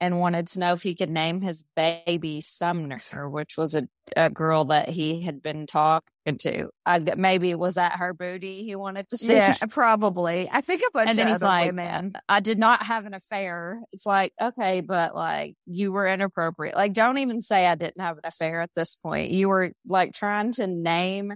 and 0.00 0.20
wanted 0.20 0.46
to 0.46 0.60
know 0.60 0.72
if 0.74 0.82
he 0.82 0.94
could 0.94 1.10
name 1.10 1.40
his 1.40 1.64
baby 1.74 2.40
Sumner, 2.40 2.98
which 3.28 3.56
was 3.56 3.74
a, 3.74 3.88
a 4.16 4.30
girl 4.30 4.66
that 4.66 4.88
he 4.88 5.22
had 5.22 5.42
been 5.42 5.66
talking 5.66 6.38
to. 6.38 6.68
I, 6.86 7.00
maybe 7.16 7.54
was 7.54 7.74
that 7.74 7.96
her 7.96 8.14
booty 8.14 8.62
he 8.62 8.76
wanted 8.76 9.08
to 9.08 9.16
see? 9.16 9.32
Yeah, 9.32 9.54
probably. 9.68 10.48
I 10.50 10.60
think 10.60 10.82
a 10.82 10.90
bunch 10.92 11.10
and 11.10 11.18
then 11.18 11.28
he's 11.28 11.42
like, 11.42 11.66
women. 11.66 12.14
I 12.28 12.40
did 12.40 12.58
not 12.58 12.84
have 12.84 13.06
an 13.06 13.14
affair. 13.14 13.80
It's 13.92 14.06
like, 14.06 14.32
okay, 14.40 14.80
but 14.80 15.14
like 15.14 15.54
you 15.66 15.90
were 15.90 16.06
inappropriate. 16.06 16.76
Like, 16.76 16.92
don't 16.92 17.18
even 17.18 17.40
say 17.40 17.66
I 17.66 17.74
didn't 17.74 18.00
have 18.00 18.18
an 18.18 18.24
affair 18.24 18.60
at 18.60 18.70
this 18.76 18.94
point. 18.94 19.32
You 19.32 19.48
were 19.48 19.72
like 19.88 20.12
trying 20.12 20.52
to 20.52 20.66
name 20.66 21.34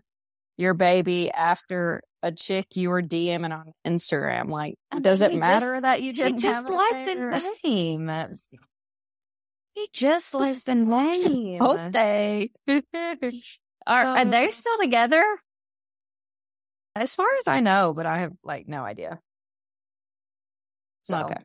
your 0.58 0.74
baby 0.74 1.30
after 1.30 2.02
a 2.22 2.30
chick 2.32 2.76
you 2.76 2.90
were 2.90 3.02
DMing 3.02 3.52
on 3.52 3.72
Instagram. 3.86 4.48
Like, 4.50 4.74
I 4.90 4.96
mean, 4.96 5.02
does 5.02 5.22
it 5.22 5.34
matter 5.34 5.74
just- 5.74 5.82
that 5.82 6.02
you 6.02 6.12
didn't 6.12 6.38
just 6.38 6.68
an 6.68 6.72
the 6.72 7.48
name. 7.64 8.36
He 9.74 9.88
just 9.92 10.34
likes 10.34 10.64
the 10.64 10.74
name. 10.74 11.62
Okay. 11.62 12.50
Are, 13.86 14.04
are 14.04 14.24
they 14.24 14.50
still 14.52 14.78
together? 14.78 15.24
As 16.94 17.14
far 17.16 17.26
as 17.40 17.48
I 17.48 17.58
know, 17.60 17.92
but 17.92 18.06
I 18.06 18.18
have 18.18 18.32
like 18.44 18.68
no 18.68 18.84
idea. 18.84 19.18
So, 21.02 21.18
Okay. 21.24 21.42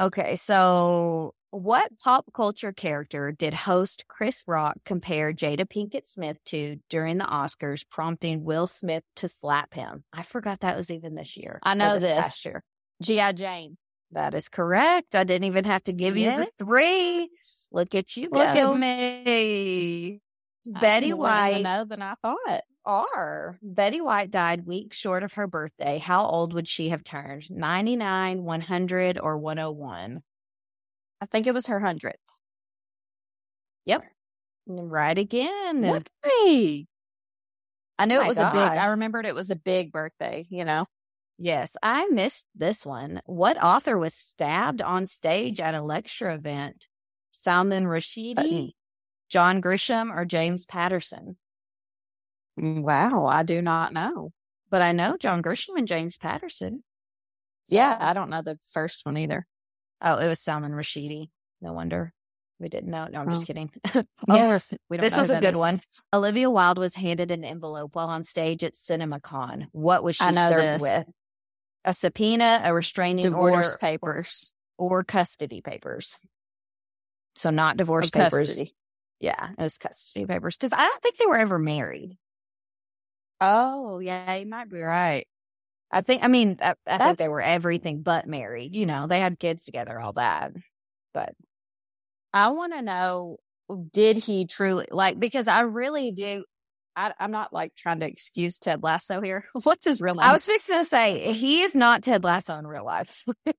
Okay, 0.00 0.36
so 0.36 1.34
what 1.50 1.98
pop 1.98 2.26
culture 2.32 2.72
character 2.72 3.32
did 3.32 3.54
host 3.54 4.04
Chris 4.08 4.44
Rock 4.46 4.76
compare 4.84 5.32
Jada 5.32 5.68
Pinkett 5.68 6.06
Smith 6.06 6.38
to 6.46 6.76
during 6.88 7.18
the 7.18 7.24
Oscars, 7.24 7.84
prompting 7.88 8.44
Will 8.44 8.66
Smith 8.66 9.04
to 9.16 9.28
slap 9.28 9.74
him? 9.74 10.04
I 10.12 10.22
forgot 10.22 10.60
that 10.60 10.76
was 10.76 10.90
even 10.90 11.14
this 11.14 11.36
year. 11.36 11.58
I 11.62 11.74
know 11.74 11.94
this 11.94 12.04
this. 12.04 12.12
past 12.12 12.44
year. 12.44 12.64
G.I. 13.02 13.32
Jane. 13.32 13.76
That 14.12 14.34
is 14.34 14.48
correct. 14.48 15.14
I 15.14 15.24
didn't 15.24 15.44
even 15.44 15.64
have 15.64 15.84
to 15.84 15.92
give 15.92 16.16
you 16.16 16.30
the 16.30 16.50
three. 16.58 17.30
Look 17.70 17.94
at 17.94 18.16
you 18.16 18.28
go. 18.28 18.38
Look 18.38 18.48
at 18.48 18.76
me. 18.76 20.20
Betty 20.66 21.12
White 21.12 21.62
know 21.62 21.84
than 21.84 22.02
I 22.02 22.14
thought. 22.22 22.62
are. 22.84 23.58
Betty 23.62 24.00
White 24.00 24.30
died 24.30 24.66
weeks 24.66 24.96
short 24.96 25.22
of 25.22 25.34
her 25.34 25.46
birthday. 25.46 25.98
How 25.98 26.26
old 26.26 26.54
would 26.54 26.66
she 26.66 26.88
have 26.88 27.04
turned? 27.04 27.50
99, 27.50 28.42
100, 28.42 29.18
or 29.18 29.38
101? 29.38 30.22
I 31.20 31.26
think 31.26 31.46
it 31.46 31.54
was 31.54 31.66
her 31.66 31.80
hundredth. 31.80 32.18
Yep. 33.86 34.04
Right 34.66 35.18
again. 35.18 35.82
Look 35.82 36.08
at 36.24 36.30
me. 36.44 36.86
I 37.98 38.06
knew 38.06 38.18
Oh 38.18 38.22
it 38.22 38.28
was 38.28 38.38
a 38.38 38.50
big. 38.52 38.62
I 38.62 38.86
remembered 38.86 39.26
it 39.26 39.34
was 39.34 39.50
a 39.50 39.56
big 39.56 39.92
birthday. 39.92 40.46
You 40.48 40.64
know. 40.64 40.86
Yes, 41.38 41.74
I 41.82 42.06
missed 42.08 42.46
this 42.54 42.84
one. 42.84 43.20
What 43.24 43.62
author 43.62 43.96
was 43.96 44.14
stabbed 44.14 44.82
on 44.82 45.06
stage 45.06 45.58
at 45.60 45.74
a 45.74 45.80
lecture 45.82 46.28
event? 46.28 46.86
Salman 47.32 47.84
Rushdie, 47.84 48.68
Uh, 48.68 48.70
John 49.30 49.62
Grisham, 49.62 50.14
or 50.14 50.26
James 50.26 50.66
Patterson? 50.66 51.38
Mm, 52.58 52.82
Wow, 52.82 53.26
I 53.26 53.42
do 53.42 53.62
not 53.62 53.92
know. 53.94 54.32
But 54.68 54.82
I 54.82 54.92
know 54.92 55.16
John 55.16 55.42
Grisham 55.42 55.76
and 55.76 55.88
James 55.88 56.18
Patterson. 56.18 56.84
Yeah, 57.68 57.96
I 57.98 58.12
don't 58.12 58.30
know 58.30 58.42
the 58.42 58.58
first 58.72 59.06
one 59.06 59.16
either. 59.16 59.46
Oh, 60.02 60.16
it 60.16 60.26
was 60.28 60.40
Salman 60.40 60.72
Rushdie. 60.72 61.30
No 61.60 61.72
wonder 61.72 62.12
we 62.58 62.68
didn't 62.68 62.90
know. 62.90 63.06
No, 63.10 63.20
I'm 63.20 63.30
just 63.30 63.42
Oh. 63.42 63.46
kidding. 63.46 63.70
Yeah, 63.94 64.02
oh, 64.28 64.76
we 64.90 64.98
don't 64.98 65.04
this 65.04 65.16
was 65.16 65.30
a 65.30 65.40
good 65.40 65.54
is. 65.54 65.58
one. 65.58 65.80
Olivia 66.12 66.50
Wilde 66.50 66.78
was 66.78 66.94
handed 66.94 67.30
an 67.30 67.42
envelope 67.42 67.94
while 67.96 68.08
on 68.08 68.22
stage 68.22 68.62
at 68.62 68.74
CinemaCon. 68.74 69.68
What 69.72 70.02
was 70.04 70.16
she 70.16 70.24
served 70.34 70.58
this. 70.58 70.82
with? 70.82 71.06
A 71.86 71.94
subpoena, 71.94 72.60
a 72.64 72.74
restraining 72.74 73.22
Divorce 73.22 73.66
order, 73.68 73.78
papers. 73.78 74.54
or 74.76 75.02
custody 75.04 75.62
papers. 75.62 76.16
So 77.34 77.48
not 77.48 77.78
divorce 77.78 78.10
papers. 78.10 78.48
custody. 78.48 78.74
Yeah, 79.20 79.50
it 79.58 79.62
was 79.62 79.78
custody 79.78 80.26
papers 80.26 80.56
because 80.58 80.74
I 80.74 80.84
don't 80.86 81.02
think 81.02 81.16
they 81.16 81.26
were 81.26 81.38
ever 81.38 81.58
married. 81.58 82.18
Oh, 83.40 83.98
yeah, 84.00 84.34
you 84.34 84.46
might 84.46 84.68
be 84.70 84.80
right. 84.80 85.26
I 85.90 86.00
think. 86.02 86.24
I 86.24 86.28
mean, 86.28 86.56
I, 86.62 86.74
I 86.86 86.98
think 86.98 87.18
they 87.18 87.28
were 87.28 87.42
everything 87.42 88.02
but 88.02 88.26
married. 88.26 88.74
You 88.76 88.86
know, 88.86 89.06
they 89.06 89.20
had 89.20 89.38
kids 89.38 89.64
together, 89.64 89.98
all 90.00 90.12
that. 90.14 90.52
But 91.12 91.34
I 92.32 92.50
want 92.50 92.72
to 92.74 92.82
know 92.82 93.36
did 93.92 94.16
he 94.16 94.46
truly 94.46 94.86
like 94.90 95.18
because 95.18 95.48
I 95.48 95.60
really 95.62 96.12
do. 96.12 96.44
I, 96.96 97.12
I'm 97.20 97.30
not 97.30 97.52
like 97.52 97.74
trying 97.76 98.00
to 98.00 98.06
excuse 98.06 98.58
Ted 98.58 98.82
Lasso 98.82 99.20
here. 99.20 99.44
What's 99.62 99.84
his 99.86 100.00
real 100.00 100.14
name? 100.16 100.24
I 100.24 100.32
was 100.32 100.44
fixing 100.44 100.76
to 100.76 100.84
say 100.84 101.32
he 101.32 101.62
is 101.62 101.74
not 101.74 102.02
Ted 102.02 102.24
Lasso 102.24 102.56
in 102.58 102.66
real 102.66 102.84
life. 102.84 103.24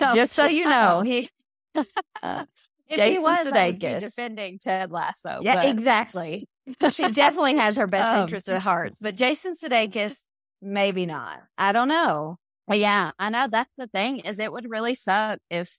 No. 0.00 0.14
Just 0.14 0.32
so 0.32 0.46
you 0.46 0.64
know, 0.68 1.00
he. 1.02 1.28
uh, 2.22 2.44
if 2.88 2.96
Jason 2.96 3.12
he 3.12 3.18
was, 3.20 3.46
I 3.46 3.66
would 3.70 3.78
be 3.78 3.86
Sudeikis. 3.86 4.00
defending 4.00 4.58
Ted 4.58 4.90
Lasso. 4.92 5.40
yeah, 5.42 5.56
but- 5.56 5.66
exactly. 5.66 6.48
She 6.92 7.08
definitely 7.10 7.56
has 7.56 7.76
her 7.76 7.86
best 7.86 8.16
Um, 8.16 8.22
interests 8.22 8.48
at 8.48 8.60
heart, 8.60 8.94
but 9.00 9.16
Jason 9.16 9.54
Sudeikis, 9.54 10.26
maybe 10.62 11.06
not. 11.06 11.42
I 11.58 11.72
don't 11.72 11.88
know. 11.88 12.38
But 12.66 12.78
yeah, 12.78 13.10
I 13.18 13.28
know 13.28 13.48
that's 13.50 13.72
the 13.76 13.88
thing 13.88 14.20
is 14.20 14.38
it 14.38 14.52
would 14.52 14.70
really 14.70 14.94
suck 14.94 15.40
if 15.50 15.78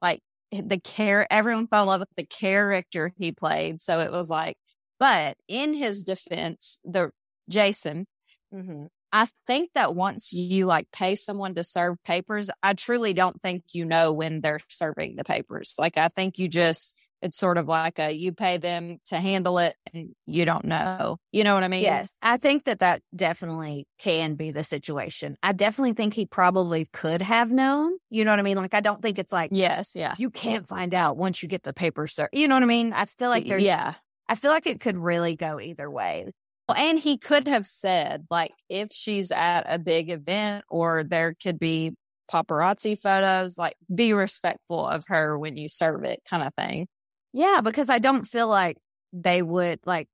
like 0.00 0.20
the 0.52 0.78
care 0.78 1.30
everyone 1.30 1.66
fell 1.66 1.82
in 1.82 1.88
love 1.88 2.00
with 2.00 2.14
the 2.16 2.24
character 2.24 3.12
he 3.16 3.32
played. 3.32 3.80
So 3.80 4.00
it 4.00 4.12
was 4.12 4.30
like, 4.30 4.56
but 4.98 5.36
in 5.48 5.74
his 5.74 6.04
defense, 6.04 6.78
the 6.84 7.10
Jason, 7.48 8.06
Mm-hmm. 8.54 8.86
I 9.12 9.28
think 9.46 9.70
that 9.74 9.94
once 9.94 10.32
you 10.32 10.66
like 10.66 10.90
pay 10.92 11.14
someone 11.14 11.54
to 11.54 11.64
serve 11.64 11.96
papers, 12.04 12.50
I 12.62 12.74
truly 12.74 13.12
don't 13.12 13.40
think 13.40 13.64
you 13.72 13.84
know 13.84 14.12
when 14.12 14.40
they're 14.40 14.60
serving 14.68 15.16
the 15.16 15.24
papers. 15.24 15.74
Like 15.78 15.96
I 15.96 16.08
think 16.08 16.38
you 16.38 16.48
just 16.48 17.00
it's 17.22 17.36
sort 17.36 17.58
of 17.58 17.68
like 17.68 17.98
a 17.98 18.10
you 18.12 18.32
pay 18.32 18.56
them 18.56 18.98
to 19.06 19.16
handle 19.16 19.58
it 19.58 19.74
and 19.92 20.14
you 20.26 20.44
don't 20.44 20.64
know. 20.64 21.18
You 21.32 21.44
know 21.44 21.54
what 21.54 21.64
I 21.64 21.68
mean? 21.68 21.82
Yes, 21.82 22.10
I 22.22 22.36
think 22.36 22.64
that 22.64 22.80
that 22.80 23.02
definitely 23.14 23.86
can 23.98 24.34
be 24.34 24.50
the 24.52 24.64
situation. 24.64 25.36
I 25.42 25.52
definitely 25.52 25.92
think 25.92 26.14
he 26.14 26.26
probably 26.26 26.86
could 26.92 27.22
have 27.22 27.52
known. 27.52 27.92
You 28.08 28.24
know 28.24 28.32
what 28.32 28.40
I 28.40 28.42
mean? 28.42 28.56
Like, 28.56 28.74
I 28.74 28.80
don't 28.80 29.02
think 29.02 29.18
it's 29.18 29.32
like 29.32 29.50
Yes, 29.52 29.94
yeah. 29.94 30.14
you 30.18 30.30
can't 30.30 30.66
find 30.66 30.94
out 30.94 31.16
once 31.16 31.42
you 31.42 31.48
get 31.48 31.62
the 31.62 31.72
papers, 31.72 32.14
sir. 32.14 32.28
You 32.32 32.48
know 32.48 32.56
what 32.56 32.62
I 32.62 32.66
mean? 32.66 32.92
I 32.92 33.04
feel 33.04 33.28
like 33.28 33.46
there's, 33.46 33.62
yeah. 33.62 33.94
I 34.28 34.34
feel 34.36 34.50
like 34.50 34.66
it 34.66 34.80
could 34.80 34.96
really 34.96 35.36
go 35.36 35.60
either 35.60 35.90
way. 35.90 36.32
And 36.72 36.98
he 36.98 37.18
could 37.18 37.48
have 37.48 37.66
said, 37.66 38.26
like, 38.30 38.52
if 38.68 38.88
she's 38.92 39.30
at 39.30 39.62
a 39.68 39.78
big 39.78 40.10
event 40.10 40.64
or 40.68 41.04
there 41.04 41.34
could 41.34 41.58
be 41.58 41.94
paparazzi 42.30 43.00
photos, 43.00 43.58
like, 43.58 43.76
be 43.94 44.12
respectful 44.12 44.86
of 44.86 45.04
her 45.08 45.38
when 45.38 45.56
you 45.56 45.68
serve 45.68 46.04
it, 46.04 46.20
kind 46.28 46.42
of 46.42 46.54
thing. 46.54 46.86
Yeah, 47.32 47.60
because 47.62 47.90
I 47.90 47.98
don't 47.98 48.26
feel 48.26 48.48
like 48.48 48.76
they 49.12 49.42
would 49.42 49.80
like 49.84 50.08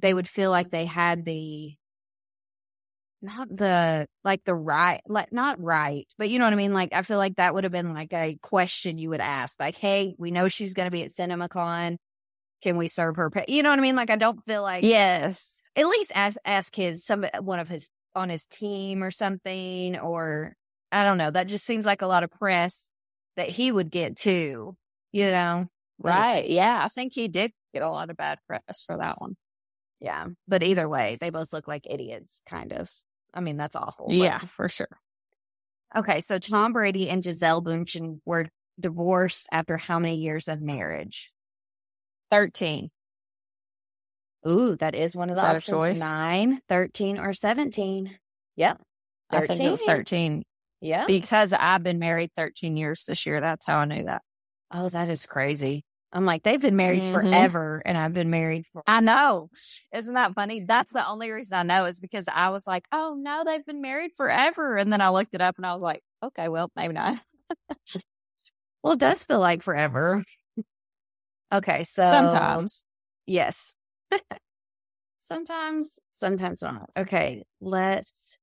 they 0.00 0.12
would 0.14 0.28
feel 0.28 0.50
like 0.50 0.70
they 0.70 0.86
had 0.86 1.24
the 1.24 1.74
not 3.20 3.48
the 3.54 4.06
like 4.24 4.42
the 4.44 4.54
right 4.54 5.00
like 5.06 5.32
not 5.32 5.60
right, 5.62 6.06
but 6.18 6.28
you 6.28 6.38
know 6.38 6.44
what 6.44 6.52
I 6.52 6.56
mean? 6.56 6.74
Like 6.74 6.92
I 6.92 7.02
feel 7.02 7.18
like 7.18 7.36
that 7.36 7.54
would 7.54 7.64
have 7.64 7.72
been 7.72 7.94
like 7.94 8.12
a 8.12 8.36
question 8.42 8.98
you 8.98 9.10
would 9.10 9.20
ask. 9.20 9.60
Like, 9.60 9.76
hey, 9.76 10.14
we 10.18 10.30
know 10.30 10.48
she's 10.48 10.74
gonna 10.74 10.90
be 10.90 11.04
at 11.04 11.10
CinemaCon. 11.10 11.98
Can 12.62 12.76
we 12.76 12.88
serve 12.88 13.16
her? 13.16 13.28
Pa-? 13.30 13.44
You 13.48 13.62
know 13.62 13.70
what 13.70 13.78
I 13.78 13.82
mean? 13.82 13.96
Like 13.96 14.10
I 14.10 14.16
don't 14.16 14.44
feel 14.46 14.62
like 14.62 14.84
Yes. 14.84 15.62
at 15.76 15.86
least 15.86 16.12
ask 16.14 16.36
ask 16.44 16.74
his 16.74 17.04
some 17.04 17.26
one 17.40 17.58
of 17.58 17.68
his 17.68 17.88
on 18.14 18.28
his 18.28 18.46
team 18.46 19.02
or 19.02 19.10
something, 19.10 19.98
or 19.98 20.54
I 20.90 21.04
don't 21.04 21.18
know. 21.18 21.30
That 21.30 21.48
just 21.48 21.64
seems 21.66 21.86
like 21.86 22.02
a 22.02 22.06
lot 22.06 22.22
of 22.24 22.30
press 22.30 22.90
that 23.36 23.48
he 23.48 23.72
would 23.72 23.90
get 23.90 24.16
too. 24.16 24.76
You 25.12 25.30
know, 25.30 25.66
Right. 25.98 26.48
Yeah. 26.48 26.82
I 26.84 26.88
think 26.88 27.12
he 27.14 27.28
did 27.28 27.52
get 27.74 27.82
a 27.82 27.90
lot 27.90 28.10
of 28.10 28.16
bad 28.16 28.38
press 28.46 28.82
for 28.86 28.96
that 28.96 29.16
one. 29.18 29.36
Yeah. 30.00 30.26
But 30.48 30.62
either 30.62 30.88
way, 30.88 31.16
they 31.20 31.30
both 31.30 31.52
look 31.52 31.68
like 31.68 31.86
idiots, 31.88 32.42
kind 32.48 32.72
of. 32.72 32.90
I 33.34 33.40
mean, 33.40 33.56
that's 33.56 33.76
awful. 33.76 34.06
but- 34.08 34.16
Yeah, 34.16 34.38
for 34.40 34.68
sure. 34.68 34.88
Okay. 35.94 36.20
So 36.22 36.38
Tom 36.38 36.72
Brady 36.72 37.08
and 37.08 37.22
Gisele 37.22 37.62
Bundchen 37.62 38.20
were 38.24 38.48
divorced 38.80 39.46
after 39.52 39.76
how 39.76 39.98
many 39.98 40.16
years 40.16 40.48
of 40.48 40.60
marriage? 40.60 41.30
13. 42.32 42.90
Ooh, 44.48 44.74
that 44.76 44.94
is 44.96 45.14
one 45.14 45.30
of 45.30 45.36
the 45.36 45.42
Is 45.42 45.46
a 45.48 45.56
options. 45.56 45.68
choice? 45.82 46.00
Nine, 46.00 46.60
13, 46.68 47.18
or 47.18 47.32
17. 47.32 48.18
Yep. 48.56 48.80
I 49.30 49.46
think 49.46 49.60
it 49.60 49.70
was 49.70 49.80
13. 49.82 50.40
13 50.40 50.42
Yeah. 50.80 51.06
because 51.06 51.52
I've 51.52 51.82
been 51.84 52.00
married 52.00 52.30
13 52.34 52.76
years 52.76 53.04
this 53.04 53.24
year. 53.26 53.40
That's 53.40 53.66
how 53.66 53.78
I 53.78 53.84
knew 53.84 54.04
that. 54.04 54.22
Oh, 54.72 54.88
that 54.88 55.08
is 55.08 55.26
crazy. 55.26 55.84
I'm 56.14 56.26
like, 56.26 56.42
they've 56.42 56.60
been 56.60 56.76
married 56.76 57.02
Mhm. 57.04 57.12
forever, 57.12 57.82
and 57.86 57.96
I've 57.96 58.12
been 58.12 58.28
married 58.30 58.66
for. 58.72 58.82
I 58.86 59.00
know. 59.00 59.48
Isn't 59.94 60.14
that 60.14 60.34
funny? 60.34 60.60
That's 60.60 60.92
the 60.92 61.06
only 61.06 61.30
reason 61.30 61.56
I 61.56 61.62
know 61.62 61.84
is 61.86 62.00
because 62.00 62.26
I 62.28 62.48
was 62.50 62.66
like, 62.66 62.86
oh 62.92 63.14
no, 63.18 63.44
they've 63.44 63.64
been 63.64 63.80
married 63.80 64.10
forever. 64.16 64.76
And 64.76 64.92
then 64.92 65.00
I 65.00 65.08
looked 65.10 65.34
it 65.34 65.40
up 65.40 65.56
and 65.56 65.64
I 65.66 65.72
was 65.72 65.80
like, 65.82 66.02
okay, 66.22 66.48
well, 66.48 66.70
maybe 66.76 66.94
not. 66.94 67.18
Well, 68.82 68.94
it 68.94 68.98
does 68.98 69.22
feel 69.22 69.38
like 69.40 69.62
forever. 69.62 70.24
Okay. 71.52 71.84
So 71.84 72.04
Sometimes. 72.04 72.84
Yes. 73.26 73.74
sometimes, 75.18 75.98
sometimes 76.12 76.62
not. 76.62 76.90
Okay, 76.96 77.44
let's. 77.60 78.38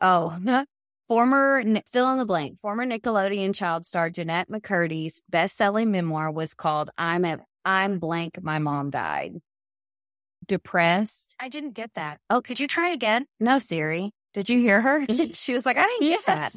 Oh, 0.00 0.36
former 1.08 1.62
fill 1.92 2.10
in 2.12 2.18
the 2.18 2.24
blank. 2.24 2.58
Former 2.58 2.86
Nickelodeon 2.86 3.54
child 3.54 3.86
star 3.86 4.10
Jennette 4.10 4.48
McCurdy's 4.50 5.22
best-selling 5.28 5.90
memoir 5.90 6.30
was 6.30 6.54
called 6.54 6.90
"I'm 6.98 7.24
a 7.24 7.38
I'm 7.64 7.98
blank. 7.98 8.38
My 8.42 8.58
mom 8.58 8.90
died." 8.90 9.34
Depressed. 10.46 11.36
I 11.40 11.48
didn't 11.48 11.72
get 11.72 11.94
that. 11.94 12.18
Oh, 12.28 12.42
could 12.42 12.60
you 12.60 12.68
try 12.68 12.90
again? 12.90 13.26
No, 13.40 13.58
Siri. 13.58 14.12
Did 14.34 14.48
you 14.48 14.58
hear 14.58 14.80
her? 14.80 15.06
she 15.32 15.54
was 15.54 15.64
like, 15.64 15.78
I 15.78 15.86
didn't 15.86 16.10
get 16.10 16.26
that. 16.26 16.52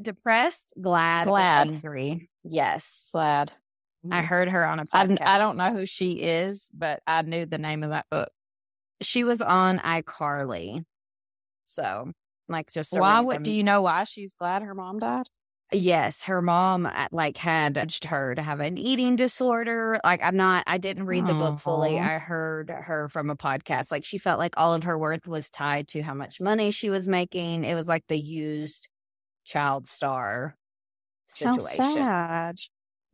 Depressed, 0.00 0.72
glad, 0.80 1.26
Glad. 1.26 1.68
angry. 1.68 2.28
Yes, 2.42 3.10
Glad. 3.12 3.52
I 4.10 4.22
heard 4.22 4.48
her 4.48 4.66
on 4.66 4.80
a 4.80 4.86
I, 4.92 5.06
podcast. 5.06 5.26
I 5.26 5.38
don't 5.38 5.56
know 5.56 5.72
who 5.72 5.86
she 5.86 6.12
is, 6.22 6.70
but 6.72 7.00
I 7.06 7.22
knew 7.22 7.46
the 7.46 7.58
name 7.58 7.82
of 7.82 7.90
that 7.90 8.06
book. 8.10 8.30
she 9.02 9.24
was 9.24 9.40
on 9.40 9.78
iCarly. 9.78 10.84
So, 11.64 12.12
like, 12.48 12.70
just 12.70 12.98
why 12.98 13.20
would 13.20 13.32
random- 13.32 13.42
do 13.44 13.52
you 13.52 13.62
know 13.62 13.82
why 13.82 14.04
she's 14.04 14.34
glad 14.34 14.62
her 14.62 14.74
mom 14.74 14.98
died? 14.98 15.26
Yes, 15.72 16.24
her 16.24 16.42
mom 16.42 16.84
uh, 16.84 17.06
like 17.12 17.36
had 17.36 17.78
urged 17.78 18.04
her 18.06 18.34
to 18.34 18.42
have 18.42 18.58
an 18.58 18.76
eating 18.76 19.14
disorder. 19.14 20.00
Like, 20.02 20.20
I'm 20.20 20.36
not. 20.36 20.64
I 20.66 20.78
didn't 20.78 21.06
read 21.06 21.26
the 21.28 21.34
book 21.34 21.60
fully. 21.60 21.98
I 21.98 22.18
heard 22.18 22.70
her 22.70 23.08
from 23.08 23.30
a 23.30 23.36
podcast. 23.36 23.92
Like, 23.92 24.04
she 24.04 24.18
felt 24.18 24.40
like 24.40 24.54
all 24.56 24.74
of 24.74 24.82
her 24.82 24.98
worth 24.98 25.28
was 25.28 25.48
tied 25.48 25.86
to 25.88 26.02
how 26.02 26.14
much 26.14 26.40
money 26.40 26.72
she 26.72 26.90
was 26.90 27.06
making. 27.06 27.64
It 27.64 27.76
was 27.76 27.86
like 27.86 28.04
the 28.08 28.18
used 28.18 28.88
child 29.44 29.86
star 29.86 30.56
situation. 31.26 31.84
How 31.84 31.94
sad. 31.94 32.56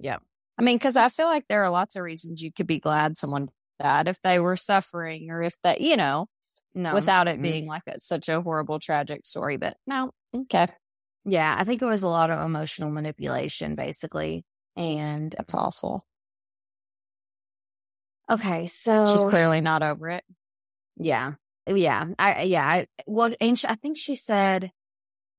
Yep. 0.01 0.23
I 0.59 0.63
mean, 0.63 0.77
because 0.77 0.97
I 0.97 1.09
feel 1.09 1.27
like 1.27 1.45
there 1.49 1.65
are 1.65 1.71
lots 1.71 1.97
of 1.97 2.03
reasons 2.03 2.43
you 2.43 2.53
could 2.53 2.67
be 2.67 2.79
glad 2.81 3.17
someone 3.17 3.49
died 3.81 4.09
if 4.09 4.21
they 4.23 4.39
were 4.39 4.57
suffering 4.57 5.31
or 5.31 5.43
if 5.43 5.55
that, 5.63 5.81
you 5.81 5.97
know, 5.97 6.27
No, 6.75 6.95
without 6.95 7.29
it 7.29 7.41
being 7.43 7.65
mm-hmm. 7.65 7.71
like 7.71 7.83
a, 7.87 8.01
such 8.01 8.29
a 8.29 8.41
horrible, 8.41 8.79
tragic 8.79 9.27
story. 9.27 9.59
But 9.59 9.77
no, 9.87 10.13
okay, 10.35 10.69
Yeah, 11.25 11.55
I 11.59 11.65
think 11.65 11.83
it 11.83 11.87
was 11.87 12.03
a 12.03 12.09
lot 12.09 12.31
of 12.31 12.41
emotional 12.45 12.91
manipulation, 12.91 13.75
basically. 13.75 14.45
And 14.77 15.35
that's 15.37 15.55
awful. 15.55 16.05
okay, 18.31 18.67
so 18.67 19.07
She's 19.13 19.25
clearly 19.31 19.61
not 19.61 19.83
over 19.83 20.11
it. 20.11 20.25
Yeah. 20.97 21.35
Yeah. 21.67 22.07
I, 22.19 22.43
yeah. 22.43 22.67
I, 22.67 22.87
well, 23.07 23.35
and 23.41 23.59
she, 23.59 23.67
I 23.67 23.75
think 23.75 23.99
she 23.99 24.17
said, 24.17 24.71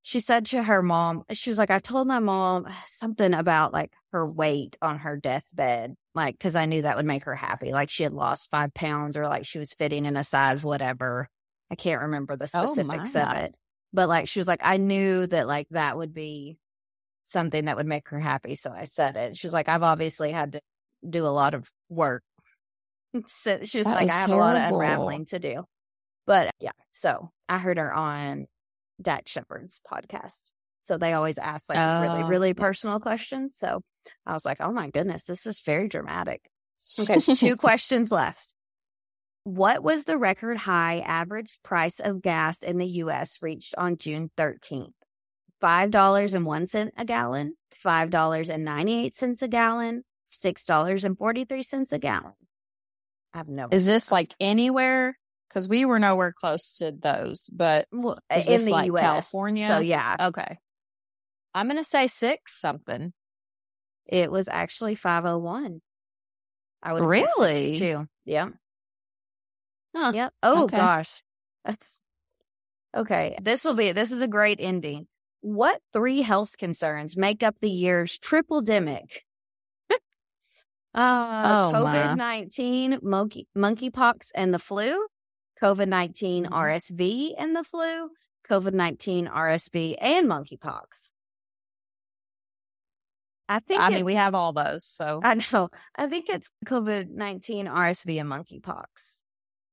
she 0.08 0.22
said 0.22 0.46
to 0.46 0.64
her 0.64 0.82
mom, 0.82 1.26
she 1.34 1.50
was 1.50 1.60
like, 1.60 1.70
I 1.70 1.80
told 1.80 2.08
my 2.08 2.20
mom 2.20 2.66
uh, 2.66 2.72
something 2.88 3.34
about 3.34 3.74
like 3.74 3.92
her 4.14 4.26
weight 4.26 4.78
on 4.82 5.00
her 5.00 5.18
deathbed, 5.18 5.96
like, 6.16 6.40
cause 6.40 6.56
I 6.56 6.66
knew 6.66 6.84
that 6.84 6.96
would 6.96 7.06
make 7.06 7.26
her 7.26 7.36
happy. 7.36 7.74
Like 7.74 7.90
she 7.90 8.04
had 8.04 8.14
lost 8.14 8.50
five 8.50 8.74
pounds 8.74 9.18
or 9.18 9.28
like 9.28 9.46
she 9.46 9.60
was 9.60 9.74
fitting 9.74 10.06
in 10.06 10.16
a 10.16 10.24
size, 10.24 10.64
whatever. 10.64 11.28
I 11.70 11.76
can't 11.76 12.04
remember 12.04 12.38
the 12.38 12.48
Oh, 12.54 12.68
specifics 12.68 13.18
of 13.18 13.34
it. 13.34 13.54
But 13.92 14.08
like, 14.08 14.30
she 14.30 14.40
was 14.40 14.48
like, 14.48 14.62
I 14.64 14.78
knew 14.78 15.28
that 15.28 15.46
like 15.46 15.68
that 15.72 15.98
would 15.98 16.14
be 16.14 16.58
something 17.26 17.66
that 17.66 17.76
would 17.76 17.86
make 17.86 18.08
her 18.08 18.20
happy. 18.22 18.56
So 18.56 18.72
I 18.72 18.86
said 18.86 19.18
it. 19.18 19.36
She 19.36 19.46
was 19.46 19.54
like, 19.54 19.68
I've 19.68 19.84
obviously 19.84 20.32
had 20.32 20.54
to 20.54 20.62
do 21.10 21.26
a 21.26 21.36
lot 21.36 21.54
of 21.54 21.70
work. 21.90 22.24
So 23.28 23.60
she 23.64 23.80
was 23.80 23.88
That 23.88 23.96
like, 23.96 24.10
I 24.10 24.22
have 24.22 24.32
a 24.32 24.38
lot 24.38 24.56
of 24.56 24.64
unraveling 24.64 25.26
to 25.28 25.40
do. 25.40 25.66
But 26.26 26.52
yeah, 26.62 26.72
so 26.92 27.32
I 27.50 27.58
heard 27.58 27.78
her 27.78 27.94
on 27.94 28.48
Dax 29.02 29.32
Shepard's 29.32 29.82
podcast. 29.92 30.52
So 30.82 30.98
they 30.98 31.14
always 31.14 31.38
ask 31.38 31.70
like 31.70 31.78
really, 32.10 32.24
Oh, 32.24 32.28
really 32.28 32.48
yeah. 32.50 32.54
personal 32.54 33.00
questions. 33.00 33.58
So 33.58 33.82
I 34.26 34.34
was 34.34 34.46
like, 34.46 34.62
oh 34.62 34.72
my 34.72 34.90
goodness, 34.90 35.26
this 35.26 35.46
is 35.46 35.62
very 35.62 35.88
dramatic. 35.90 36.42
Okay, 37.00 37.20
two 37.20 37.56
questions 37.58 38.12
left. 38.12 38.54
What 39.44 39.84
was 39.84 40.04
the 40.06 40.18
record 40.18 40.58
high 40.58 41.00
average 41.00 41.60
price 41.64 42.00
of 42.00 42.22
gas 42.22 42.62
in 42.62 42.78
the 42.78 42.88
US 43.04 43.40
reached 43.42 43.76
on 43.78 43.98
June 43.98 44.30
13th? 44.38 44.92
$5.01 45.62 46.92
a 46.98 47.06
gallon, 47.06 47.54
$5.98 47.84 49.42
a 49.42 49.48
gallon, 49.48 50.04
$6.43 50.30 51.92
a 51.92 52.00
gallon. 52.00 52.34
I've 53.34 53.48
no. 53.48 53.68
Is 53.72 53.86
this 53.86 54.12
like 54.12 54.34
anywhere? 54.40 55.16
Because 55.50 55.70
we 55.70 55.86
were 55.86 56.00
nowhere 56.00 56.34
close 56.34 56.78
to 56.80 56.92
those, 56.92 57.50
but 57.52 57.88
well, 57.92 58.20
in 58.48 58.66
the 58.66 58.72
like 58.72 58.88
US. 58.92 59.02
California? 59.02 59.68
So, 59.68 59.80
yeah, 59.80 60.16
Okay. 60.20 60.58
I'm 61.54 61.68
going 61.68 61.78
to 61.78 61.84
say 61.84 62.08
six 62.08 62.60
something. 62.60 63.14
it 64.06 64.32
was 64.32 64.48
actually 64.48 64.96
501. 64.96 65.82
I 66.84 66.94
would 66.94 67.04
Really? 67.04 67.78
too. 67.78 68.08
Yep. 68.26 68.54
Huh. 69.96 70.12
Yep. 70.14 70.34
Oh 70.44 70.64
Okay. 70.66 70.78
gosh. 70.78 71.24
That's 71.66 72.02
okay. 72.96 73.38
This 73.42 73.64
will 73.64 73.74
be 73.74 73.92
this 73.94 74.12
is 74.12 74.22
a 74.22 74.28
great 74.28 74.60
ending. 74.62 75.08
What 75.42 75.82
three 75.92 76.22
health 76.22 76.58
concerns 76.58 77.18
make 77.18 77.42
up 77.42 77.56
the 77.60 77.70
year's 77.70 78.18
triple 78.20 78.62
demic? 78.62 79.22
uh 79.90 79.98
Oh. 80.94 81.72
COVID 81.74 82.16
nineteen, 82.16 83.00
monkey 83.02 83.48
monkeypox 83.58 84.32
and 84.36 84.54
the 84.54 84.60
flu, 84.60 85.08
COVID 85.62 85.88
19 85.88 86.46
Mhm. 86.46 86.50
RSV 86.52 87.34
and 87.38 87.56
the 87.56 87.64
flu, 87.64 88.10
COVID 88.48 88.74
nineteen 88.74 89.28
RSV 89.28 89.96
and 90.00 90.28
monkeypox. 90.28 91.12
I 93.50 93.60
think 93.60 93.82
I 93.82 93.88
it- 93.88 93.94
mean, 93.96 94.06
we 94.06 94.16
have 94.16 94.36
all 94.36 94.54
those. 94.54 94.84
So 94.84 95.22
I 95.24 95.36
know. 95.54 95.70
I 95.96 96.08
think 96.08 96.30
it's 96.30 96.52
COVID 96.66 97.10
19, 97.10 97.68
RSV, 97.68 98.20
and 98.20 98.30
monkeypox 98.30 99.24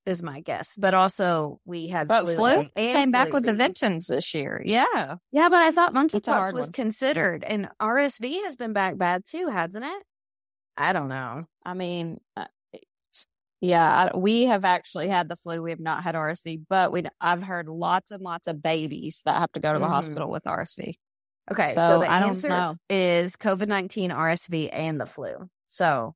is 0.07 0.23
my 0.23 0.41
guess. 0.41 0.77
But 0.79 0.95
also, 0.95 1.61
we 1.65 1.89
had 1.89 2.07
but 2.07 2.25
flu, 2.25 2.37
flu 2.37 2.69
came 2.77 3.11
back 3.11 3.29
flu 3.29 3.35
with 3.41 3.45
season. 3.45 4.01
this 4.09 4.35
year. 4.35 4.63
Yeah. 4.65 5.17
Yeah, 5.33 5.49
but 5.49 5.63
I 5.63 5.71
thought 5.73 5.93
monkeypox 5.95 6.53
was 6.53 6.67
one. 6.67 6.73
considered, 6.73 7.43
and 7.43 7.69
RSV 7.81 8.43
has 8.45 8.55
been 8.57 8.73
back 8.73 8.97
bad 8.97 9.25
too, 9.27 9.49
hasn't 9.49 9.85
it? 9.85 10.03
I 10.77 10.93
don't 10.93 11.09
know. 11.09 11.45
I 11.65 11.75
mean, 11.75 12.19
uh, 12.37 12.47
yeah, 13.65 14.11
I, 14.13 14.17
we 14.17 14.45
have 14.45 14.65
actually 14.65 15.09
had 15.09 15.29
the 15.29 15.37
flu. 15.37 15.63
We 15.63 15.71
have 15.71 15.81
not 15.81 16.03
had 16.05 16.15
RSV, 16.15 16.63
but 16.69 16.93
we 16.93 17.05
I've 17.21 17.43
heard 17.43 17.69
lots 17.69 18.11
and 18.11 18.23
lots 18.23 18.47
of 18.47 18.61
babies 18.61 19.23
that 19.25 19.39
have 19.41 19.53
to 19.53 19.61
go 19.61 19.73
to 19.73 19.79
the 19.79 19.87
Mhm. 19.87 19.91
hospital 19.91 20.31
with 20.31 20.45
RSV. 20.45 20.95
Okay, 21.51 21.67
so, 21.69 21.75
So, 21.75 21.99
the 22.01 22.11
I 22.11 22.21
don't 22.21 22.31
answer 22.31 22.49
know. 22.49 22.77
is 22.89 23.37
COVID 23.37 23.69
19, 23.69 24.11
RSV, 24.11 24.71
and 24.73 25.01
the 25.01 25.07
flu. 25.07 25.49
So, 25.67 26.15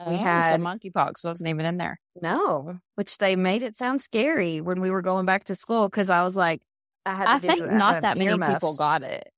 We 0.00 0.14
Oh, 0.14 0.16
had- 0.18 0.56
so 0.58 0.64
monkeypox 0.64 1.22
wasn't 1.22 1.48
even 1.50 1.64
in 1.66 1.76
there. 1.76 2.00
no, 2.20 2.78
which 2.96 3.18
they 3.18 3.36
made 3.36 3.62
it 3.62 3.76
sound 3.76 4.02
scary 4.02 4.60
when 4.60 4.80
we 4.80 4.90
were 4.90 5.02
going 5.02 5.24
back 5.24 5.44
to 5.44 5.54
school 5.54 5.88
because 5.88 6.10
I 6.10 6.24
was 6.24 6.36
like, 6.36 6.62
I 7.06 7.36
I 7.36 7.38
think 7.38 7.60
not 7.70 8.02
that 8.02 8.18
many 8.18 8.36
people 8.52 8.74
got 8.76 9.02
it. 9.04 9.32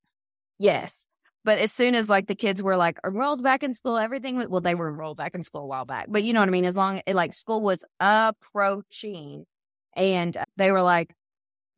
Yes. 0.58 1.06
But 1.46 1.60
as 1.60 1.70
soon 1.70 1.94
as 1.94 2.10
like 2.10 2.26
the 2.26 2.34
kids 2.34 2.60
were 2.60 2.76
like 2.76 2.98
enrolled 3.06 3.40
back 3.40 3.62
in 3.62 3.72
school, 3.72 3.98
everything 3.98 4.50
well, 4.50 4.60
they 4.60 4.74
were 4.74 4.88
enrolled 4.88 5.16
back 5.16 5.36
in 5.36 5.44
school 5.44 5.62
a 5.62 5.66
while 5.66 5.84
back. 5.84 6.06
But 6.08 6.24
you 6.24 6.32
know 6.32 6.40
what 6.40 6.48
I 6.48 6.50
mean? 6.50 6.64
As 6.64 6.76
long 6.76 7.00
as 7.06 7.14
like 7.14 7.32
school 7.34 7.60
was 7.60 7.84
approaching 8.00 9.46
and 9.94 10.36
uh, 10.36 10.44
they 10.56 10.72
were 10.72 10.82
like, 10.82 11.14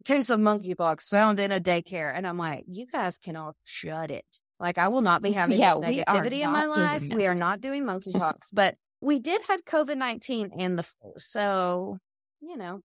case 0.06 0.30
of 0.30 0.40
monkeypox 0.40 1.10
found 1.10 1.38
in 1.38 1.52
a 1.52 1.60
daycare. 1.60 2.10
And 2.14 2.26
I'm 2.26 2.38
like, 2.38 2.64
you 2.66 2.86
guys 2.86 3.18
can 3.18 3.36
all 3.36 3.54
shut 3.64 4.10
it. 4.10 4.24
Like, 4.58 4.78
I 4.78 4.88
will 4.88 5.02
not 5.02 5.20
be 5.20 5.32
having 5.32 5.58
Yeah, 5.58 5.74
this 5.74 5.84
negativity 5.84 6.40
in 6.40 6.50
my 6.50 6.64
life. 6.64 7.06
We 7.06 7.26
are 7.26 7.34
not 7.34 7.60
doing 7.60 7.84
monkeypox, 7.84 8.48
but 8.54 8.74
we 9.02 9.18
did 9.18 9.42
have 9.48 9.66
COVID 9.66 9.98
19 9.98 10.50
and 10.58 10.78
the 10.78 10.82
flu. 10.82 11.12
So, 11.18 11.98
you 12.40 12.56
know, 12.56 12.80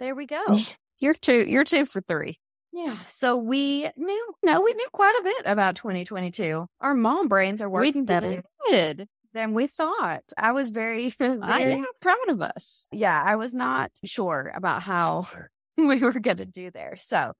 there 0.00 0.14
we 0.14 0.24
go. 0.24 0.44
You're 0.98 1.12
two. 1.12 1.44
You're 1.46 1.64
two 1.64 1.84
for 1.84 2.00
three. 2.00 2.38
Yeah. 2.76 2.96
So 3.08 3.36
we 3.38 3.88
knew, 3.96 4.34
no, 4.42 4.60
we 4.60 4.74
knew 4.74 4.86
quite 4.92 5.16
a 5.18 5.24
bit 5.24 5.42
about 5.46 5.76
2022. 5.76 6.66
Our 6.82 6.94
mom 6.94 7.26
brains 7.26 7.62
are 7.62 7.70
working 7.70 8.04
better 8.04 8.42
did. 8.68 9.08
than 9.32 9.54
we 9.54 9.66
thought. 9.66 10.24
I 10.36 10.52
was 10.52 10.68
very, 10.68 11.08
very 11.18 11.40
I 11.40 11.60
am 11.60 11.86
proud 12.02 12.28
of 12.28 12.42
us. 12.42 12.86
yeah, 12.92 13.20
I 13.24 13.36
was 13.36 13.54
not 13.54 13.92
sure 14.04 14.52
about 14.54 14.82
how 14.82 15.26
we 15.78 16.00
were 16.00 16.20
going 16.20 16.36
to 16.36 16.44
do 16.44 16.70
there. 16.70 16.96
So, 16.98 17.32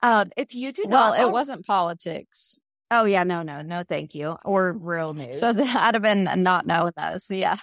um, 0.00 0.30
if 0.36 0.54
you 0.54 0.70
do 0.70 0.84
Well, 0.86 1.10
not, 1.10 1.20
it 1.20 1.32
wasn't 1.32 1.66
politics, 1.66 2.60
Oh 2.90 3.04
yeah, 3.04 3.22
no, 3.24 3.42
no, 3.42 3.60
no, 3.60 3.82
thank 3.86 4.14
you. 4.14 4.36
Or 4.46 4.72
real 4.72 5.12
news. 5.12 5.38
so 5.38 5.52
that 5.54 5.76
I'd 5.76 5.94
have 5.94 6.02
been 6.02 6.42
not 6.42 6.66
knowing 6.66 6.92
those. 6.96 7.30
Yeah. 7.30 7.56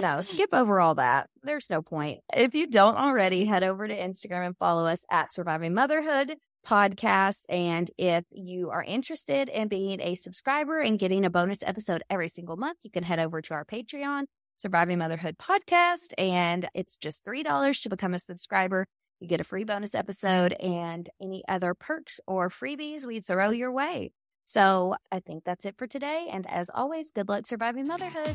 no, 0.00 0.22
skip 0.22 0.50
over 0.54 0.80
all 0.80 0.94
that. 0.94 1.28
There's 1.42 1.68
no 1.68 1.82
point. 1.82 2.20
If 2.32 2.54
you 2.54 2.66
don't 2.66 2.96
already, 2.96 3.44
head 3.44 3.62
over 3.62 3.86
to 3.86 3.94
Instagram 3.94 4.46
and 4.46 4.56
follow 4.56 4.86
us 4.86 5.04
at 5.10 5.34
Surviving 5.34 5.74
Motherhood 5.74 6.36
Podcast. 6.66 7.44
And 7.48 7.90
if 7.98 8.24
you 8.30 8.70
are 8.70 8.82
interested 8.82 9.48
in 9.48 9.68
being 9.68 10.00
a 10.00 10.14
subscriber 10.14 10.80
and 10.80 10.98
getting 10.98 11.24
a 11.24 11.30
bonus 11.30 11.62
episode 11.62 12.02
every 12.10 12.28
single 12.28 12.56
month, 12.56 12.78
you 12.82 12.90
can 12.90 13.02
head 13.02 13.18
over 13.18 13.40
to 13.42 13.54
our 13.54 13.64
Patreon, 13.64 14.24
Surviving 14.56 14.98
Motherhood 14.98 15.38
Podcast. 15.38 16.12
And 16.18 16.68
it's 16.74 16.96
just 16.96 17.24
$3 17.24 17.82
to 17.82 17.88
become 17.88 18.14
a 18.14 18.18
subscriber. 18.18 18.86
You 19.20 19.28
get 19.28 19.40
a 19.40 19.44
free 19.44 19.64
bonus 19.64 19.94
episode 19.94 20.52
and 20.54 21.08
any 21.20 21.42
other 21.48 21.74
perks 21.74 22.20
or 22.26 22.48
freebies 22.48 23.06
we 23.06 23.20
throw 23.20 23.50
your 23.50 23.72
way. 23.72 24.12
So 24.42 24.96
I 25.12 25.20
think 25.20 25.44
that's 25.44 25.64
it 25.64 25.76
for 25.76 25.86
today. 25.86 26.28
And 26.32 26.46
as 26.48 26.70
always, 26.74 27.10
good 27.10 27.28
luck 27.28 27.46
surviving 27.46 27.86
motherhood. 27.86 28.34